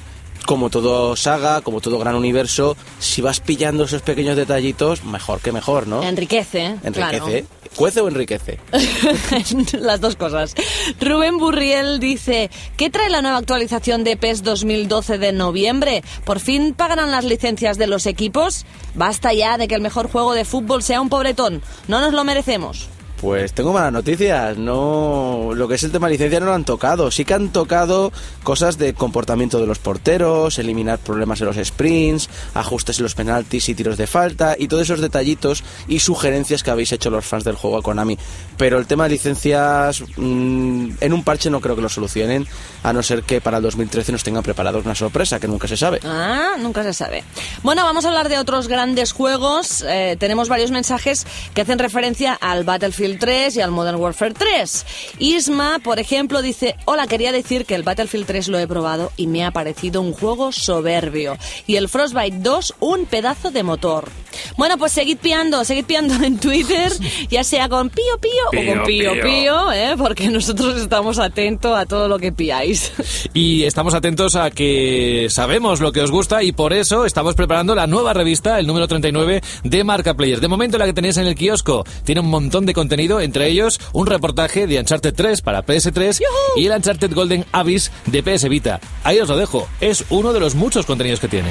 como 0.51 0.69
todo 0.69 1.15
saga, 1.15 1.61
como 1.61 1.81
todo 1.81 1.97
gran 2.01 2.17
universo, 2.17 2.77
si 2.99 3.23
vas 3.23 3.39
pillando 3.39 3.85
esos 3.85 4.03
pequeños 4.03 4.35
detallitos, 4.35 5.05
mejor 5.05 5.39
que 5.39 5.53
mejor, 5.53 5.87
¿no? 5.87 6.03
Enriquece. 6.03 6.75
Enriquece. 6.83 7.45
¿Cuece 7.77 8.01
o 8.01 8.09
enriquece? 8.09 8.59
Claro. 8.69 9.79
Las 9.87 10.01
dos 10.01 10.17
cosas. 10.17 10.57
Rubén 11.01 11.39
Burriel 11.39 12.01
dice, 12.01 12.51
¿qué 12.77 12.91
trae 12.91 13.09
la 13.11 13.23
nueva 13.23 13.37
actualización 13.37 14.03
de 14.03 14.17
PES 14.17 14.43
2012 14.43 15.19
de 15.19 15.31
noviembre? 15.31 16.03
¿Por 16.25 16.41
fin 16.41 16.75
pagarán 16.75 17.13
las 17.13 17.25
licencias 17.25 17.79
de 17.79 17.87
los 17.87 18.07
equipos? 18.07 18.67
Basta 18.97 19.33
ya 19.33 19.57
de 19.57 19.69
que 19.69 19.77
el 19.77 19.83
mejor 19.83 20.11
juego 20.11 20.35
de 20.35 20.45
fútbol 20.45 20.83
sea 20.83 21.01
un 21.01 21.11
pobretón. 21.11 21.63
No 21.87 22.01
nos 22.01 22.13
lo 22.13 22.25
merecemos. 22.25 22.89
Pues 23.21 23.53
tengo 23.53 23.75
malas 23.75 23.93
noticias. 23.93 24.57
No, 24.57 25.51
lo 25.55 25.69
que 25.69 25.75
es 25.75 25.83
el 25.83 25.93
tema 25.93 26.09
licencia 26.09 26.41
no 26.41 26.47
lo 26.47 26.55
han 26.55 26.65
tocado. 26.65 27.11
Sí 27.11 27.27
que 27.27 27.35
han 27.35 27.51
tocado 27.51 28.13
cosas 28.43 28.79
de 28.79 28.95
comportamiento 28.95 29.61
de 29.61 29.67
los 29.67 29.79
porteros, 29.79 30.59
eliminar 30.59 30.99
problemas 30.99 31.41
en 31.43 31.47
los 31.47 31.57
sprints, 31.57 32.31
ajustes 32.55 32.99
en 32.99 33.03
los 33.03 33.15
penaltis 33.15 33.69
y 33.69 33.75
tiros 33.75 33.99
de 33.99 34.07
falta 34.07 34.57
y 34.59 34.69
todos 34.69 34.85
esos 34.85 35.03
detallitos 35.03 35.65
y 35.87 36.01
sugerencias 36.01 36.63
que 36.63 36.71
habéis 36.71 36.93
hecho 36.93 37.11
los 37.11 37.27
fans 37.27 37.45
del 37.45 37.57
juego 37.57 37.77
a 37.77 37.83
Konami. 37.83 38.17
Pero 38.57 38.79
el 38.79 38.87
tema 38.87 39.05
de 39.05 39.11
licencias 39.11 40.03
mm, 40.17 40.91
en 41.01 41.13
un 41.13 41.23
parche 41.23 41.51
no 41.51 41.61
creo 41.61 41.77
que 41.77 41.83
lo 41.83 41.91
solucionen, 41.91 42.47
a 42.83 42.95
no 42.95 43.03
ser 43.03 43.23
que 43.25 43.43
para 43.43 43.59
el 43.59 43.63
2013 43.63 44.13
nos 44.13 44.23
tengan 44.23 44.43
preparados 44.43 44.85
una 44.85 44.95
sorpresa 44.95 45.39
que 45.39 45.47
nunca 45.47 45.69
se 45.69 45.77
sabe. 45.77 46.01
Ah, 46.05 46.57
nunca 46.59 46.83
se 46.83 46.95
sabe. 46.95 47.23
Bueno, 47.63 47.85
vamos 47.85 48.07
a 48.07 48.09
hablar 48.09 48.31
de 48.31 48.39
otros 48.39 48.67
grandes 48.67 49.13
juegos. 49.13 49.85
Eh, 49.87 50.17
tenemos 50.19 50.49
varios 50.49 50.71
mensajes 50.71 51.27
que 51.53 51.61
hacen 51.61 51.79
referencia 51.79 52.33
al 52.33 52.65
Battlefield 52.65 53.10
Battlefield 53.11 53.19
3 53.19 53.57
y 53.57 53.61
al 53.61 53.71
Modern 53.71 54.01
Warfare 54.01 54.35
3. 54.35 54.87
Isma, 55.19 55.81
por 55.83 55.99
ejemplo, 55.99 56.43
dice, 56.43 56.77
hola, 56.85 57.07
quería 57.07 57.33
decir 57.33 57.65
que 57.65 57.75
el 57.75 57.83
Battlefield 57.83 58.27
3 58.27 58.49
lo 58.49 58.59
he 58.59 58.69
probado 58.69 59.11
y 59.17 59.27
me 59.27 59.45
ha 59.45 59.51
parecido 59.51 60.01
un 60.01 60.13
juego 60.13 60.53
soberbio. 60.53 61.37
Y 61.67 61.77
el 61.77 61.89
Frostbite 61.89 62.39
2, 62.41 62.75
un 62.81 63.07
pedazo 63.07 63.51
de 63.51 63.63
motor. 63.63 64.09
Bueno, 64.57 64.79
pues 64.79 64.93
seguid 64.93 65.19
piando, 65.19 65.65
seguid 65.65 65.85
piando 65.85 66.15
en 66.25 66.39
Twitter, 66.39 66.93
ya 67.31 67.43
sea 67.43 67.69
con 67.69 67.91
pío 67.91 68.19
pío, 68.21 68.61
o 68.61 68.75
con 68.75 68.85
pío 68.85 69.13
pío, 69.21 69.73
¿eh? 69.73 69.95
porque 69.99 70.29
nosotros 70.29 70.81
estamos 70.81 71.19
atentos 71.19 71.77
a 71.77 71.87
todo 71.87 72.09
lo 72.09 72.19
que 72.19 72.33
piáis. 72.33 72.93
Y 73.33 73.63
estamos 73.63 73.95
atentos 73.95 74.35
a 74.35 74.51
que 74.51 75.29
sabemos 75.31 75.81
lo 75.81 75.93
que 75.93 76.01
os 76.01 76.11
gusta 76.11 76.43
y 76.43 76.53
por 76.53 76.73
eso 76.73 77.07
estamos 77.07 77.35
preparando 77.35 77.75
la 77.75 77.87
nueva 77.87 78.13
revista, 78.13 78.59
el 78.59 78.67
número 78.67 78.89
39 78.89 79.41
de 79.63 79.85
Marca 79.85 80.15
Players. 80.15 80.41
De 80.41 80.49
momento 80.49 80.79
la 80.79 80.87
que 80.87 80.93
tenéis 80.93 81.17
en 81.17 81.27
el 81.27 81.35
kiosco 81.35 81.85
tiene 82.05 82.21
un 82.21 82.29
montón 82.29 82.67
de 82.67 82.75
contenido, 82.75 83.00
entre 83.01 83.49
ellos 83.49 83.81
un 83.95 84.07
reportaje 84.07 84.67
de 84.67 84.79
Uncharted 84.79 85.15
3 85.15 85.41
para 85.41 85.65
PS3 85.65 86.21
y 86.57 86.67
el 86.67 86.73
Uncharted 86.73 87.15
Golden 87.15 87.47
Abyss 87.51 87.91
de 88.07 88.23
PS 88.23 88.49
Vita. 88.49 88.79
Ahí 89.05 89.19
os 89.19 89.29
lo 89.29 89.39
dejo, 89.39 89.69
es 89.81 90.05
uno 90.11 90.35
de 90.35 90.41
los 90.41 90.55
muchos 90.55 90.85
contenidos 90.85 91.19
que 91.19 91.29
tiene. 91.29 91.49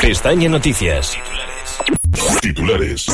Pestaña 0.00 0.48
Noticias. 0.50 1.16
Titulares. 2.42 3.06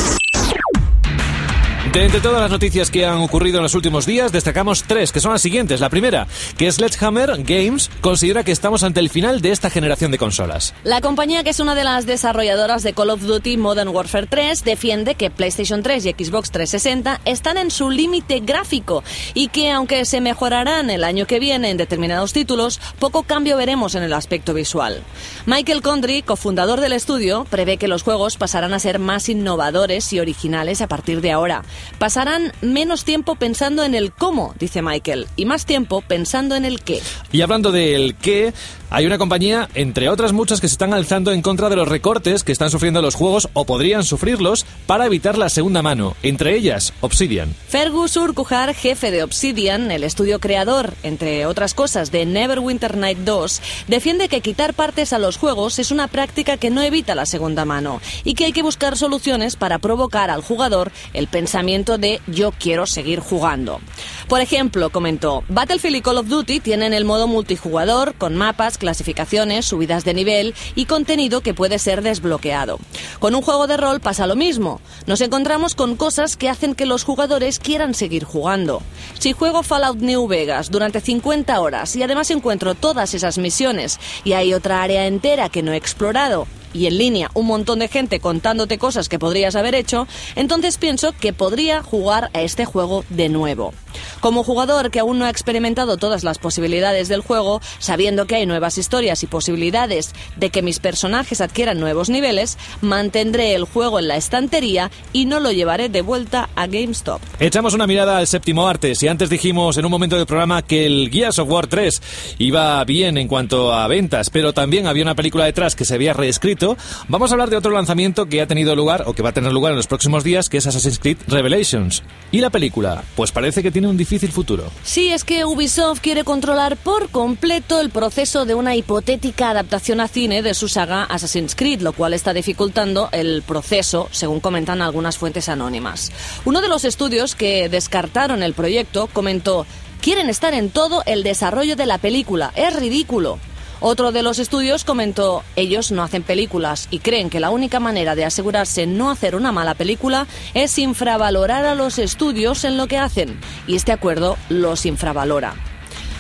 De 1.95 2.03
entre 2.05 2.21
todas 2.21 2.41
las 2.41 2.51
noticias 2.51 2.91
que 2.91 3.07
han 3.07 3.19
ocurrido 3.19 3.59
en 3.59 3.63
los 3.63 3.77
últimos 3.77 4.05
días, 4.05 4.33
destacamos 4.33 4.83
tres, 4.83 5.13
que 5.13 5.21
son 5.21 5.31
las 5.31 5.43
siguientes. 5.43 5.79
La 5.79 5.91
primera, 5.91 6.27
que 6.59 6.71
Sledgehammer 6.73 7.45
Games 7.45 7.89
considera 8.01 8.43
que 8.43 8.51
estamos 8.51 8.83
ante 8.83 8.99
el 8.99 9.11
final 9.11 9.41
de 9.41 9.53
esta 9.53 9.71
generación 9.71 10.11
de 10.11 10.19
consolas. 10.19 10.75
La 10.83 11.01
compañía, 11.01 11.45
que 11.45 11.51
es 11.51 11.61
una 11.61 11.77
de 11.77 11.85
las 11.85 12.05
desarrolladoras 12.05 12.83
de 12.83 12.95
Call 12.95 13.11
of 13.11 13.23
Duty 13.23 13.59
Modern 13.59 13.91
Warfare 13.91 14.27
3, 14.27 14.65
defiende 14.65 15.15
que 15.15 15.31
PlayStation 15.31 15.85
3 15.85 16.07
y 16.07 16.11
Xbox 16.11 16.51
360 16.51 17.21
están 17.27 17.59
en 17.59 17.71
su 17.71 17.89
límite 17.91 18.41
gráfico 18.41 19.05
y 19.33 19.47
que, 19.47 19.71
aunque 19.71 20.05
se 20.05 20.21
mejorarán 20.21 20.91
el 20.91 21.05
año 21.05 21.29
que 21.29 21.39
viene 21.39 21.71
en 21.71 21.77
determinados 21.77 22.33
títulos, 22.33 22.81
poco 22.99 23.23
cambio 23.23 23.57
veremos 23.57 23.95
en 23.95 24.03
el 24.03 24.15
aspecto 24.15 24.53
visual. 24.53 25.01
Michael 25.47 25.81
Condry, 25.81 26.23
cofundador 26.23 26.81
del 26.81 26.93
estudio, 26.93 27.47
prevé 27.49 27.77
que 27.77 27.87
los 27.87 28.03
juegos 28.03 28.37
pasarán 28.37 28.75
a 28.75 28.81
ser 28.81 28.99
más 28.99 29.29
innovadores 29.29 30.13
y 30.13 30.19
originales 30.19 30.81
a 30.81 30.89
partir 30.89 31.21
de 31.21 31.31
ahora. 31.31 31.63
Pasarán 31.99 32.53
menos 32.61 33.05
tiempo 33.05 33.35
pensando 33.37 33.85
en 33.85 33.95
el 33.95 34.13
cómo, 34.13 34.55
dice 34.59 34.83
Michael, 34.83 35.27
y 35.37 35.45
más 35.45 35.67
tiempo 35.67 36.03
pensando 36.03 36.57
en 36.57 36.65
el 36.65 36.81
qué. 36.83 37.01
Y 37.33 37.43
hablando 37.43 37.73
del 37.73 38.15
qué, 38.15 38.53
hay 38.95 39.07
una 39.07 39.19
compañía, 39.19 39.69
entre 39.75 40.09
otras 40.09 40.33
muchas, 40.33 40.61
que 40.61 40.69
se 40.69 40.75
están 40.75 40.95
alzando 40.95 41.33
en 41.33 41.43
contra 41.43 41.69
de 41.69 41.75
los 41.75 41.89
recortes 41.89 42.45
que 42.45 42.53
están 42.53 42.71
sufriendo 42.71 43.03
los 43.03 43.17
juegos 43.17 43.49
o 43.53 43.65
podrían 43.65 44.05
sufrirlos 44.05 44.65
para 44.87 45.07
evitar 45.07 45.37
la 45.37 45.49
segunda 45.49 45.83
mano. 45.83 46.15
Entre 46.23 46.55
ellas, 46.55 46.93
Obsidian. 47.01 47.57
Fergus 47.69 48.17
Urquhart, 48.17 48.77
jefe 48.77 49.11
de 49.11 49.25
Obsidian, 49.25 49.91
el 49.91 50.05
estudio 50.05 50.39
creador, 50.39 50.95
entre 51.03 51.45
otras 51.47 51.75
cosas, 51.75 52.13
de 52.13 52.25
Neverwinter 52.25 52.97
Night 52.97 53.19
2, 53.19 53.63
defiende 53.89 54.29
que 54.29 54.43
quitar 54.43 54.75
partes 54.75 55.13
a 55.13 55.19
los 55.19 55.39
juegos 55.39 55.81
es 55.81 55.91
una 55.91 56.07
práctica 56.07 56.57
que 56.57 56.71
no 56.71 56.81
evita 56.81 57.17
la 57.17 57.27
segunda 57.27 57.65
mano 57.65 58.01
y 58.23 58.35
que 58.35 58.45
hay 58.45 58.53
que 58.53 58.63
buscar 58.63 58.97
soluciones 58.97 59.57
para 59.57 59.81
provocar 59.81 60.31
al 60.31 60.43
jugador 60.43 60.93
el 61.15 61.27
pensamiento 61.27 61.74
de 61.83 62.21
yo 62.29 62.53
quiero 62.53 62.87
seguir 62.87 63.19
jugando. 63.19 63.81
Por 64.29 64.41
ejemplo, 64.41 64.91
comentó, 64.91 65.43
Battlefield 65.49 65.97
y 65.97 66.01
Call 66.03 66.19
of 66.19 66.29
Duty 66.29 66.61
tienen 66.61 66.95
el 66.95 67.05
modo 67.05 67.27
multijugador 67.27 68.15
con 68.15 68.37
mapas, 68.37 68.79
clasificaciones, 68.79 69.67
subidas 69.67 70.05
de 70.05 70.15
nivel 70.15 70.55
y 70.77 70.85
contenido 70.87 71.41
que 71.41 71.53
puede 71.53 71.79
ser 71.79 72.03
desbloqueado. 72.03 72.79
Con 73.19 73.35
un 73.35 73.43
juego 73.43 73.67
de 73.67 73.77
rol 73.77 74.01
pasa 74.01 74.29
lo 74.29 74.37
mismo. 74.37 74.81
Nos 75.07 75.21
encontramos 75.21 75.75
con 75.75 75.97
cosas 75.97 76.37
que 76.37 76.49
hacen 76.49 76.75
que 76.75 76.87
los 76.87 77.03
jugadores 77.03 77.59
quieran 77.59 77.93
seguir 77.93 78.25
jugando. 78.25 78.81
Si 79.19 79.33
juego 79.33 79.63
Fallout 79.63 79.99
New 79.99 80.29
Vegas 80.29 80.71
durante 80.71 81.01
50 81.01 81.61
horas 81.61 81.97
y 81.97 82.03
además 82.03 82.31
encuentro 82.31 82.75
todas 82.75 83.15
esas 83.15 83.39
misiones 83.39 83.99
y 84.23 84.35
hay 84.35 84.55
otra 84.55 84.83
área 84.83 85.07
entera 85.07 85.49
que 85.49 85.63
no 85.63 85.73
he 85.73 85.77
explorado, 85.77 86.47
y 86.75 86.87
en 86.87 86.99
línea 86.99 87.31
un 87.33 87.47
montón 87.47 87.79
de 87.79 87.89
gente 87.89 88.21
contándote 88.21 88.77
cosas 88.77 89.09
que 89.09 89.19
podrías 89.19 89.57
haber 89.57 89.75
hecho, 89.75 90.07
entonces 90.37 90.77
pienso 90.77 91.13
que 91.13 91.33
podría 91.33 91.83
jugar 91.83 92.31
a 92.35 92.43
este 92.43 92.67
juego 92.67 93.05
de 93.09 93.29
nuevo. 93.31 93.73
Como 94.21 94.43
jugador 94.43 94.91
que 94.91 95.01
aún 95.01 95.19
no 95.19 95.25
ha 95.25 95.31
experimentado 95.31 95.97
todas 95.97 96.25
las 96.25 96.39
posibilidades 96.39 97.09
del 97.09 97.21
juego, 97.21 97.61
sabiendo 97.79 98.27
que 98.27 98.37
hay 98.37 98.47
nuevas 98.47 98.79
historias 98.79 99.23
y 99.23 99.27
posibilidades 99.27 100.13
de 100.37 100.51
que 100.51 100.63
mis 100.63 100.81
personajes 100.81 101.41
adquieran 101.41 101.79
nuevos 101.79 102.11
niveles, 102.11 102.59
mantendré 102.81 103.55
el 103.55 103.65
juego 103.65 103.99
en 103.99 104.09
la 104.09 104.17
estantería 104.17 104.91
y 105.13 105.27
no 105.27 105.41
lo 105.41 105.53
llevaré 105.53 105.89
de 105.89 106.03
vuelta 106.03 106.49
a 106.57 106.67
GameStop. 106.67 107.21
Echamos 107.39 107.75
una 107.75 107.87
mirada 107.87 108.19
al 108.19 108.27
séptimo 108.27 108.67
arte. 108.67 108.95
Si 108.95 109.09
antes 109.09 109.31
dijimos 109.31 109.77
en 109.77 109.85
un 109.85 109.91
momento 109.91 110.17
del 110.17 110.27
programa 110.27 110.63
que 110.63 110.87
el 110.87 111.11
Gears 111.13 111.39
of 111.39 111.51
War 111.51 111.67
3 111.67 112.03
iba 112.39 112.83
bien 112.85 113.19
en 113.19 113.29
cuanto 113.29 113.73
a 113.73 113.87
ventas, 113.87 114.31
pero 114.31 114.53
también 114.53 114.87
había 114.87 115.05
una 115.05 115.15
película 115.15 115.45
detrás 115.45 115.77
que 115.77 115.85
se 115.85 115.95
había 115.95 116.13
reescrito, 116.13 116.64
vamos 117.09 117.31
a 117.31 117.35
hablar 117.35 117.51
de 117.51 117.57
otro 117.57 117.71
lanzamiento 117.71 118.27
que 118.27 118.41
ha 118.41 118.47
tenido 118.47 118.75
lugar 118.75 119.05
o 119.07 119.15
que 119.15 119.23
va 119.23 119.31
a 119.31 119.33
tener 119.33 119.53
lugar 119.53 119.73
en 119.73 119.77
los 119.77 119.87
próximos 119.87 120.25
días, 120.25 120.49
que 120.49 120.59
es 120.59 120.67
Assassin's 120.67 120.99
Creed 120.99 121.19
Revelations. 121.29 122.03
¿Y 122.33 122.41
la 122.41 122.51
película? 122.51 123.05
Pues 123.15 123.33
parece 123.33 123.63
que 123.63 123.71
tiene 123.71 123.89
un 123.89 123.97
difícil 123.97 124.33
futuro. 124.33 124.65
Sí, 124.83 125.09
es 125.09 125.25
que 125.25 125.45
Ubisoft 125.45 126.01
quiere 126.01 126.25
controlar 126.25 126.77
por 126.77 127.09
completo 127.11 127.81
el 127.81 127.91
proceso 127.91 128.45
de 128.45 128.55
una 128.55 128.75
hipotética 128.75 129.51
adaptación 129.51 130.01
a 130.01 130.09
cine 130.09 130.43
de 130.43 130.55
su 130.55 130.69
saga 130.69 131.05
Assassin's 131.05 131.55
Creed, 131.55 131.81
lo 131.81 131.93
cual 131.93 132.15
está 132.15 132.33
dificultando 132.33 133.09
el 133.13 133.43
proceso, 133.43 134.09
según 134.11 134.41
comentan 134.41 134.83
algunas 134.83 135.19
fuentes 135.19 135.49
anónimas. 135.49 136.13
Uno 136.45 136.61
de 136.61 136.69
los 136.69 136.85
estudios 136.85 137.35
que 137.35 137.69
descartaron 137.69 138.43
el 138.43 138.55
proyecto 138.55 139.09
comentó, 139.13 139.67
quieren 140.01 140.29
estar 140.29 140.55
en 140.55 140.71
todo 140.71 141.03
el 141.07 141.23
desarrollo 141.23 141.77
de 141.77 141.87
la 141.87 141.99
película, 141.99 142.53
es 142.57 142.75
ridículo. 142.75 143.39
Otro 143.81 144.13
de 144.13 144.23
los 144.23 144.39
estudios 144.39 144.85
comentó, 144.85 145.43
ellos 145.57 145.93
no 145.93 146.03
hacen 146.03 146.23
películas 146.23 146.89
y 146.91 147.01
creen 147.01 147.31
que 147.31 147.41
la 147.41 147.51
única 147.51 147.81
manera 147.81 148.15
de 148.15 148.25
asegurarse 148.25 148.87
no 148.87 149.11
hacer 149.11 149.37
una 149.37 149.53
mala 149.53 149.75
película 149.75 150.27
es 150.55 150.79
infravalorar 150.79 151.67
a 151.67 151.75
los 151.75 151.99
estudios 151.99 152.65
en 152.65 152.77
lo 152.77 152.87
que 152.87 152.99
hacen, 152.99 153.39
y 153.67 153.77
este 153.77 153.93
acuerdo 153.93 154.37
los 154.49 154.87
infravalora. 154.87 155.55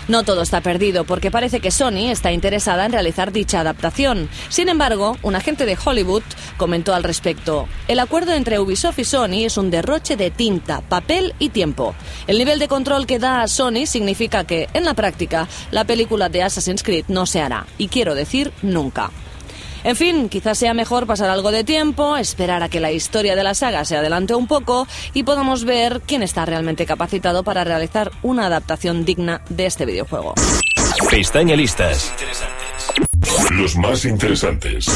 No 0.07 0.23
todo 0.23 0.43
está 0.43 0.61
perdido 0.61 1.05
porque 1.05 1.31
parece 1.31 1.61
que 1.61 1.71
Sony 1.71 2.11
está 2.11 2.31
interesada 2.31 2.85
en 2.85 2.93
realizar 2.93 3.33
dicha 3.33 3.61
adaptación. 3.61 4.29
Sin 4.51 4.69
embargo, 4.69 5.17
un 5.23 5.35
agente 5.35 5.65
de 5.65 5.79
Hollywood 5.83 6.23
comentó 6.57 6.95
al 6.95 7.05
respecto, 7.05 7.67
el 7.89 8.01
acuerdo 8.01 8.33
entre 8.33 8.59
Ubisoft 8.59 8.99
y 8.99 9.05
Sony 9.05 9.45
es 9.45 9.57
un 9.57 9.71
derroche 9.71 10.17
de 10.17 10.31
tinta, 10.31 10.83
papel 10.83 11.35
y 11.39 11.49
tiempo. 11.49 11.95
El 12.27 12.39
nivel 12.39 12.59
de 12.59 12.69
control 12.69 13.07
que 13.07 13.19
da 13.19 13.43
a 13.43 13.49
Sony 13.49 13.87
significa 13.87 14.45
que, 14.45 14.69
en 14.75 14.85
la 14.85 14.95
práctica, 14.95 15.49
la 15.71 15.85
película 15.85 16.29
de 16.29 16.43
Assassin's 16.43 16.83
Creed 16.83 17.07
no 17.09 17.25
se 17.25 17.41
hará, 17.41 17.67
y 17.79 17.89
quiero 17.89 18.15
decir 18.15 18.53
nunca. 18.63 19.11
En 19.85 19.97
fin, 19.97 20.31
quizás 20.31 20.57
sea 20.57 20.73
mejor 20.73 21.07
pasar 21.07 21.29
algo 21.29 21.51
de 21.51 21.63
tiempo, 21.63 22.17
esperar 22.17 22.63
a 22.63 22.71
que 22.71 22.81
la 22.81 22.91
historia 22.91 23.37
de 23.37 23.45
la 23.45 23.55
saga 23.55 23.85
se 23.85 23.97
adelante 23.97 24.35
un 24.35 24.47
poco 24.47 24.89
y 25.13 25.25
podamos 25.25 25.65
ver 25.65 26.01
quién 26.07 26.23
está 26.23 26.47
realmente 26.47 26.87
capacitado 26.87 27.45
para 27.45 27.65
realizar 27.65 28.11
una 28.23 28.47
adaptación 28.47 29.05
digna 29.05 29.43
de 29.51 29.67
este 29.67 29.85
videojuego. 29.85 30.35
Pestaña 31.11 31.55
listas. 31.55 32.13
Los 33.51 33.77
más 33.77 34.07
interesantes. 34.07 34.87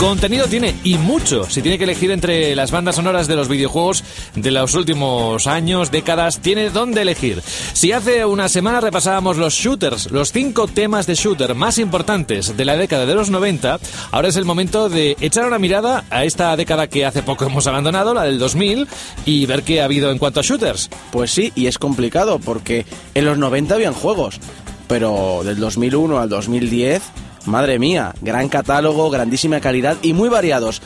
Contenido 0.00 0.46
tiene 0.46 0.74
y 0.82 0.96
mucho. 0.96 1.44
Si 1.50 1.60
tiene 1.60 1.76
que 1.76 1.84
elegir 1.84 2.10
entre 2.10 2.56
las 2.56 2.70
bandas 2.70 2.96
sonoras 2.96 3.28
de 3.28 3.36
los 3.36 3.48
videojuegos 3.48 4.02
de 4.34 4.50
los 4.50 4.74
últimos 4.74 5.46
años, 5.46 5.90
décadas, 5.90 6.40
tiene 6.40 6.70
dónde 6.70 7.02
elegir. 7.02 7.42
Si 7.74 7.92
hace 7.92 8.24
una 8.24 8.48
semana 8.48 8.80
repasábamos 8.80 9.36
los 9.36 9.52
shooters, 9.52 10.10
los 10.10 10.32
cinco 10.32 10.68
temas 10.68 11.06
de 11.06 11.16
shooter 11.16 11.54
más 11.54 11.76
importantes 11.76 12.56
de 12.56 12.64
la 12.64 12.78
década 12.78 13.04
de 13.04 13.14
los 13.14 13.28
90, 13.28 13.78
ahora 14.10 14.28
es 14.28 14.36
el 14.36 14.46
momento 14.46 14.88
de 14.88 15.18
echar 15.20 15.44
una 15.44 15.58
mirada 15.58 16.06
a 16.08 16.24
esta 16.24 16.56
década 16.56 16.86
que 16.86 17.04
hace 17.04 17.22
poco 17.22 17.44
hemos 17.44 17.66
abandonado, 17.66 18.14
la 18.14 18.22
del 18.22 18.38
2000, 18.38 18.88
y 19.26 19.44
ver 19.44 19.64
qué 19.64 19.82
ha 19.82 19.84
habido 19.84 20.10
en 20.10 20.16
cuanto 20.16 20.40
a 20.40 20.42
shooters. 20.42 20.88
Pues 21.12 21.30
sí, 21.30 21.52
y 21.54 21.66
es 21.66 21.76
complicado 21.76 22.38
porque 22.38 22.86
en 23.14 23.26
los 23.26 23.36
90 23.36 23.74
habían 23.74 23.92
juegos, 23.92 24.40
pero 24.88 25.42
del 25.44 25.58
2001 25.58 26.18
al 26.18 26.30
2010 26.30 27.02
Madre 27.46 27.78
mía, 27.78 28.14
gran 28.20 28.48
catálogo, 28.48 29.10
grandísima 29.10 29.60
calidad 29.60 29.96
y 30.02 30.12
muy 30.12 30.28
variados. 30.28 30.82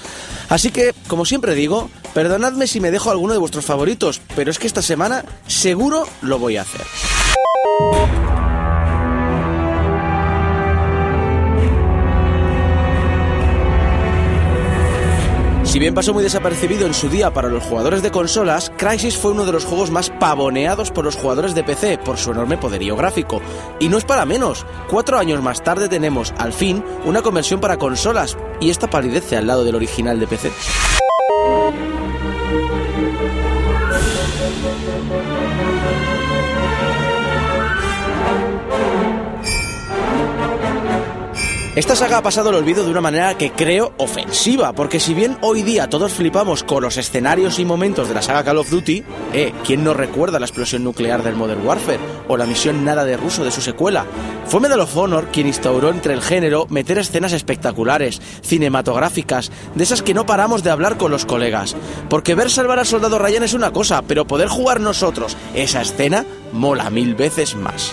Así 0.49 0.71
que, 0.71 0.95
como 1.09 1.25
siempre 1.25 1.55
digo, 1.55 1.91
perdonadme 2.13 2.67
si 2.67 2.81
me 2.81 2.91
dejo 2.91 3.11
alguno 3.11 3.33
de 3.33 3.39
vuestros 3.39 3.65
favoritos, 3.65 4.21
pero 4.37 4.51
es 4.51 4.59
que 4.59 4.67
esta 4.67 4.83
semana 4.83 5.25
seguro 5.47 6.07
lo 6.23 6.39
voy 6.39 6.57
a 6.57 6.63
hacer. 6.63 6.83
Si 15.75 15.81
bien 15.81 15.93
pasó 15.93 16.15
muy 16.15 16.23
desapercibido 16.23 16.87
en 16.87 16.95
su 16.95 17.09
día 17.09 17.33
para 17.33 17.49
los 17.49 17.65
jugadores 17.65 18.01
de 18.01 18.13
consolas, 18.13 18.71
Crysis 18.77 19.17
fue 19.17 19.33
uno 19.33 19.45
de 19.45 19.51
los 19.51 19.65
juegos 19.65 19.91
más 19.91 20.09
pavoneados 20.09 20.93
por 20.93 21.05
los 21.05 21.17
jugadores 21.17 21.53
de 21.53 21.65
PC 21.65 21.99
por 21.99 22.17
su 22.17 22.31
enorme 22.31 22.57
poderío 22.57 22.95
gráfico. 22.95 23.43
Y 23.81 23.89
no 23.89 23.99
es 23.99 24.05
para 24.05 24.25
menos, 24.25 24.65
cuatro 24.89 25.19
años 25.19 25.43
más 25.43 25.65
tarde 25.65 25.89
tenemos, 25.89 26.33
al 26.39 26.53
fin, 26.53 26.85
una 27.05 27.23
conversión 27.23 27.61
para 27.61 27.77
consolas, 27.77 28.39
y 28.61 28.71
esta 28.71 28.89
palidece 28.89 29.37
al 29.37 29.49
lado 29.49 29.65
del 29.65 29.75
original 29.75 30.21
de 30.21 30.29
PC. 30.29 30.53
Esta 41.77 41.97
saga 41.97 42.19
ha 42.19 42.23
pasado 42.23 42.51
al 42.51 42.55
olvido 42.55 42.85
de 42.85 42.91
una 42.93 43.01
manera 43.01 43.37
que 43.37 43.51
creo 43.51 43.95
ofensiva, 43.99 44.73
porque 44.75 45.01
si 45.01 45.13
bien 45.13 45.37
hoy 45.41 45.63
día 45.63 45.91
todos 45.91 46.13
flipamos 46.13 46.63
con 46.63 46.85
los 46.85 46.97
escenarios 46.99 47.59
y 47.59 47.65
momentos 47.65 48.07
de 48.07 48.15
la 48.15 48.23
saga 48.23 48.45
Call 48.45 48.59
of 48.59 48.71
Duty, 48.71 49.03
eh, 49.33 49.53
¿quién 49.65 49.83
no 49.83 49.93
recuerda 49.93 50.39
la 50.39 50.47
explosión 50.47 50.85
nuclear 50.85 51.25
del 51.25 51.35
Modern 51.35 51.67
Warfare 51.67 51.99
o 52.29 52.37
la 52.37 52.47
misión 52.47 52.85
nada 52.85 53.05
de 53.05 53.17
ruso 53.17 53.43
de 53.43 53.51
su 53.51 53.61
secuela? 53.61 54.07
Fue 54.47 54.61
Medal 54.61 54.79
of 54.79 54.97
Honor 54.97 55.31
quien 55.33 55.49
instauró 55.49 55.91
entre 55.91 56.15
el 56.15 56.23
género 56.23 56.69
meter 56.71 56.97
escenas 56.97 57.33
espectaculares, 57.33 58.23
cinematográficas, 58.43 59.51
de 59.75 59.83
esas 59.83 60.03
que 60.03 60.15
no 60.15 60.27
paramos 60.27 60.63
de 60.63 60.71
hablar 60.71 60.97
con 60.97 61.11
los 61.11 61.27
colegas. 61.27 61.75
Porque 62.09 62.37
ver 62.37 62.51
salvar 62.51 62.79
al 62.79 62.87
soldado 62.87 63.19
Ryan 63.19 63.43
es 63.43 63.53
una 63.53 63.73
cosa, 63.73 64.03
pero 64.03 64.29
poder 64.29 64.47
jugar 64.47 64.79
nosotros 64.79 65.37
esa 65.57 65.83
escena 65.83 66.25
mola 66.53 66.89
mil 66.91 67.17
veces 67.17 67.57
más. 67.57 67.93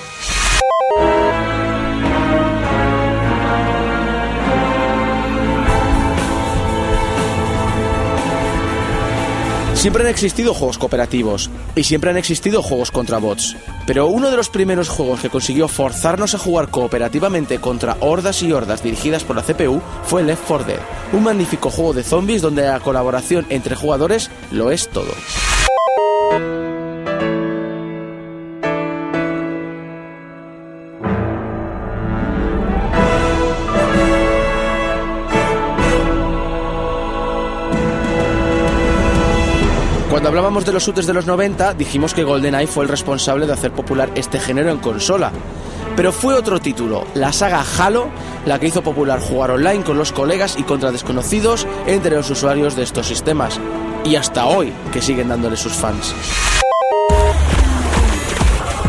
Siempre 9.81 10.03
han 10.03 10.09
existido 10.09 10.53
juegos 10.53 10.77
cooperativos 10.77 11.49
y 11.75 11.85
siempre 11.85 12.11
han 12.11 12.17
existido 12.17 12.61
juegos 12.61 12.91
contra 12.91 13.17
bots, 13.17 13.57
pero 13.87 14.05
uno 14.05 14.29
de 14.29 14.37
los 14.37 14.47
primeros 14.47 14.89
juegos 14.89 15.21
que 15.21 15.31
consiguió 15.31 15.67
forzarnos 15.67 16.35
a 16.35 16.37
jugar 16.37 16.69
cooperativamente 16.69 17.57
contra 17.57 17.97
hordas 17.99 18.43
y 18.43 18.53
hordas 18.53 18.83
dirigidas 18.83 19.23
por 19.23 19.35
la 19.35 19.41
CPU 19.41 19.81
fue 20.03 20.21
Left 20.21 20.43
4 20.47 20.67
Dead, 20.67 20.79
un 21.13 21.23
magnífico 21.23 21.71
juego 21.71 21.93
de 21.93 22.03
zombies 22.03 22.43
donde 22.43 22.61
la 22.61 22.79
colaboración 22.79 23.47
entre 23.49 23.75
jugadores 23.75 24.29
lo 24.51 24.69
es 24.69 24.87
todo. 24.87 25.13
De 40.65 40.71
los 40.71 40.83
shooters 40.83 41.07
de 41.07 41.13
los 41.13 41.25
90, 41.25 41.73
dijimos 41.73 42.13
que 42.13 42.23
GoldenEye 42.23 42.67
fue 42.67 42.83
el 42.83 42.89
responsable 42.89 43.47
de 43.47 43.53
hacer 43.53 43.71
popular 43.71 44.11
este 44.13 44.39
género 44.39 44.69
en 44.69 44.77
consola. 44.77 45.31
Pero 45.95 46.11
fue 46.11 46.35
otro 46.35 46.59
título, 46.59 47.03
la 47.15 47.33
saga 47.33 47.65
Halo, 47.79 48.09
la 48.45 48.59
que 48.59 48.67
hizo 48.67 48.83
popular 48.83 49.19
jugar 49.19 49.51
online 49.51 49.83
con 49.83 49.97
los 49.97 50.11
colegas 50.11 50.57
y 50.59 50.63
contra 50.63 50.91
desconocidos 50.91 51.65
entre 51.87 52.15
los 52.15 52.29
usuarios 52.29 52.75
de 52.75 52.83
estos 52.83 53.07
sistemas. 53.07 53.59
Y 54.05 54.15
hasta 54.15 54.45
hoy, 54.45 54.71
que 54.93 55.01
siguen 55.01 55.29
dándole 55.29 55.57
sus 55.57 55.73
fans. 55.73 56.13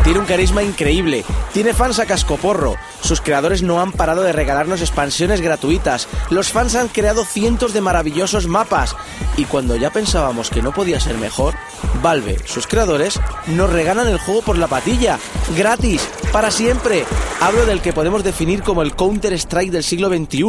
Tiene 0.03 0.19
un 0.19 0.25
carisma 0.25 0.63
increíble, 0.63 1.23
tiene 1.53 1.73
fans 1.73 1.99
a 1.99 2.05
cascoporro, 2.05 2.75
sus 3.01 3.21
creadores 3.21 3.63
no 3.63 3.81
han 3.81 3.93
parado 3.93 4.21
de 4.21 4.33
regalarnos 4.33 4.81
expansiones 4.81 5.39
gratuitas, 5.39 6.09
los 6.29 6.49
fans 6.49 6.75
han 6.75 6.89
creado 6.89 7.23
cientos 7.23 7.73
de 7.73 7.81
maravillosos 7.81 8.47
mapas, 8.47 8.97
y 9.37 9.45
cuando 9.45 9.77
ya 9.77 9.91
pensábamos 9.91 10.49
que 10.49 10.61
no 10.61 10.73
podía 10.73 10.99
ser 10.99 11.17
mejor, 11.17 11.53
Valve, 12.01 12.37
sus 12.45 12.67
creadores, 12.67 13.19
nos 13.47 13.71
regalan 13.71 14.07
el 14.07 14.19
juego 14.19 14.41
por 14.41 14.57
la 14.57 14.67
patilla, 14.67 15.19
gratis, 15.55 16.07
para 16.33 16.51
siempre. 16.51 17.05
Hablo 17.39 17.65
del 17.65 17.81
que 17.81 17.93
podemos 17.93 18.23
definir 18.23 18.61
como 18.61 18.81
el 18.81 18.95
Counter-Strike 18.95 19.71
del 19.71 19.83
siglo 19.83 20.09
XXI. 20.09 20.43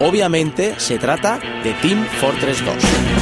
Obviamente 0.00 0.74
se 0.78 0.98
trata 0.98 1.38
de 1.62 1.74
Team 1.74 2.06
Fortress 2.20 2.64
2. 2.64 3.19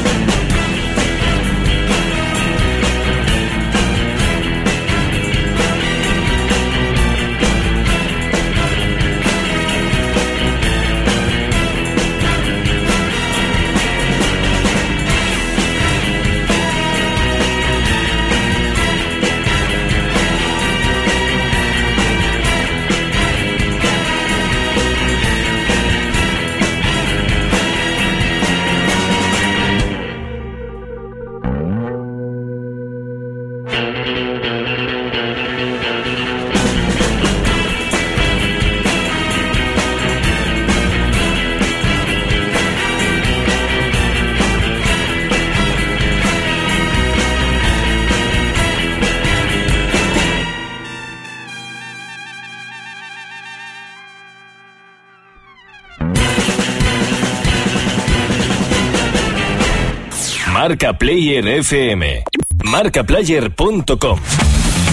Marca 60.69 60.93
Player 60.93 61.49
FM. 61.49 62.25
Marcaplayer.com. 62.63 64.21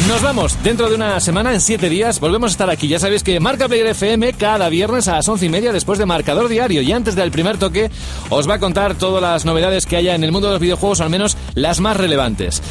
Nos 0.08 0.22
vamos. 0.22 0.64
Dentro 0.64 0.88
de 0.88 0.96
una 0.96 1.20
semana, 1.20 1.54
en 1.54 1.60
siete 1.60 1.90
días, 1.90 2.22
volvemos 2.22 2.52
a 2.52 2.54
estar 2.54 2.70
aquí. 2.70 2.88
Ya 2.88 2.98
sabéis 2.98 3.24
que 3.24 3.42
Marca 3.42 3.68
Player 3.68 3.88
FM 3.88 4.32
cada 4.34 4.70
viernes 4.70 5.10
a 5.10 5.16
las 5.16 5.28
once 5.28 5.48
y 5.48 5.50
media 5.50 5.74
después 5.74 6.00
de 6.00 6.06
Marcador 6.06 6.48
Diario. 6.48 6.82
Y 6.82 6.94
antes 6.94 7.16
del 7.16 7.30
primer 7.30 7.58
toque, 7.58 7.92
os 8.30 8.50
va 8.50 8.54
a 8.54 8.60
contar 8.60 8.96
todas 8.96 9.22
las 9.22 9.44
novedades 9.44 9.86
que 9.86 9.98
haya 9.98 10.16
en 10.16 10.24
el 10.24 10.32
mundo 10.32 10.48
de 10.48 10.54
los 10.54 10.62
videojuegos, 10.62 11.02
o 11.02 11.04
al 11.04 11.10
menos 11.10 11.36
las 11.56 11.82
más 11.82 11.98
relevantes. 11.98 12.62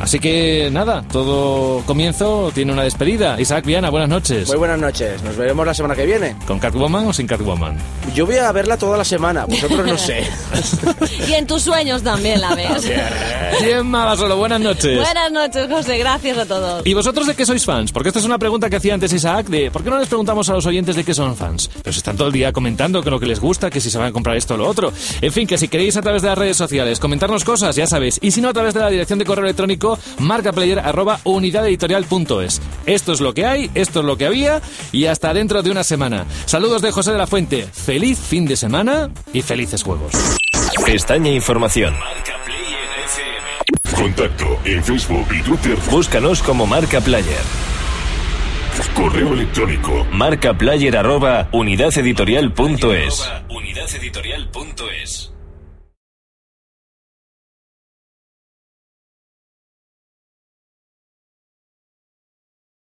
Así 0.00 0.18
que 0.18 0.70
nada, 0.72 1.04
todo 1.12 1.82
comienzo 1.84 2.50
tiene 2.54 2.72
una 2.72 2.82
despedida. 2.82 3.38
Isaac 3.38 3.66
Viana, 3.66 3.90
buenas 3.90 4.08
noches. 4.08 4.48
Muy 4.48 4.56
buenas 4.56 4.78
noches, 4.78 5.22
nos 5.22 5.36
veremos 5.36 5.66
la 5.66 5.74
semana 5.74 5.94
que 5.94 6.06
viene. 6.06 6.36
¿Con 6.46 6.58
Catwoman 6.58 7.06
o 7.06 7.12
sin 7.12 7.26
Catwoman? 7.26 7.76
Yo 8.14 8.24
voy 8.24 8.36
a 8.36 8.50
verla 8.50 8.78
toda 8.78 8.96
la 8.96 9.04
semana, 9.04 9.44
vosotros 9.44 9.86
no 9.86 9.98
sé. 9.98 10.26
y 11.28 11.34
en 11.34 11.46
tus 11.46 11.62
sueños 11.62 12.02
también 12.02 12.40
la 12.40 12.54
ves. 12.54 12.90
Bien, 13.62 13.92
solo 14.16 14.38
buenas 14.38 14.60
noches. 14.60 14.96
Buenas 14.96 15.30
noches, 15.32 15.68
José, 15.70 15.98
gracias 15.98 16.38
a 16.38 16.46
todos. 16.46 16.86
¿Y 16.86 16.94
vosotros 16.94 17.26
de 17.26 17.34
qué 17.34 17.44
sois 17.44 17.64
fans? 17.64 17.92
Porque 17.92 18.08
esta 18.08 18.20
es 18.20 18.24
una 18.24 18.38
pregunta 18.38 18.70
que 18.70 18.76
hacía 18.76 18.94
antes 18.94 19.12
Isaac 19.12 19.48
de 19.48 19.70
¿por 19.70 19.84
qué 19.84 19.90
no 19.90 19.98
les 19.98 20.08
preguntamos 20.08 20.48
a 20.48 20.54
los 20.54 20.64
oyentes 20.64 20.96
de 20.96 21.04
qué 21.04 21.12
son 21.12 21.36
fans? 21.36 21.68
Pero 21.82 21.94
están 21.94 22.16
todo 22.16 22.28
el 22.28 22.32
día 22.32 22.54
comentando 22.54 23.02
que 23.02 23.10
lo 23.10 23.20
que 23.20 23.26
les 23.26 23.38
gusta, 23.38 23.68
que 23.68 23.82
si 23.82 23.90
se 23.90 23.98
van 23.98 24.08
a 24.08 24.12
comprar 24.12 24.36
esto 24.36 24.54
o 24.54 24.56
lo 24.56 24.66
otro. 24.66 24.94
En 25.20 25.30
fin, 25.30 25.46
que 25.46 25.58
si 25.58 25.68
queréis 25.68 25.98
a 25.98 26.02
través 26.02 26.22
de 26.22 26.28
las 26.28 26.38
redes 26.38 26.56
sociales 26.56 26.98
comentarnos 26.98 27.44
cosas, 27.44 27.76
ya 27.76 27.86
sabéis. 27.86 28.18
Y 28.22 28.30
si 28.30 28.40
no, 28.40 28.48
a 28.48 28.52
través 28.54 28.72
de 28.72 28.80
la 28.80 28.88
dirección 28.88 29.18
de 29.18 29.26
correo 29.26 29.44
electrónico 29.44 29.89
marcaplayer 30.18 30.78
arroba 30.78 31.20
unidadeditorial.es. 31.24 32.60
Esto 32.86 33.12
es 33.12 33.20
lo 33.20 33.34
que 33.34 33.46
hay, 33.46 33.70
esto 33.74 34.00
es 34.00 34.06
lo 34.06 34.16
que 34.16 34.26
había 34.26 34.60
y 34.92 35.06
hasta 35.06 35.32
dentro 35.34 35.62
de 35.62 35.70
una 35.70 35.84
semana. 35.84 36.26
Saludos 36.46 36.82
de 36.82 36.90
José 36.90 37.12
de 37.12 37.18
la 37.18 37.26
Fuente. 37.26 37.66
Feliz 37.72 38.18
fin 38.18 38.46
de 38.46 38.56
semana 38.56 39.10
y 39.32 39.42
felices 39.42 39.82
juegos. 39.82 40.12
Pestaña 40.84 41.30
Información. 41.30 41.94
Contacto 43.94 44.58
en 44.64 44.82
Facebook 44.82 45.26
y 45.38 45.42
Twitter. 45.42 45.76
Búscanos 45.90 46.42
como 46.42 46.66
Marca 46.66 47.00
Player. 47.00 47.70
Correo 48.94 49.34
electrónico. 49.34 50.06
Marcaplayer 50.10 50.96
arroba 50.96 51.48
unidadeditorial.es. 51.52 53.30
Unidadeditorial.es. 53.48 55.32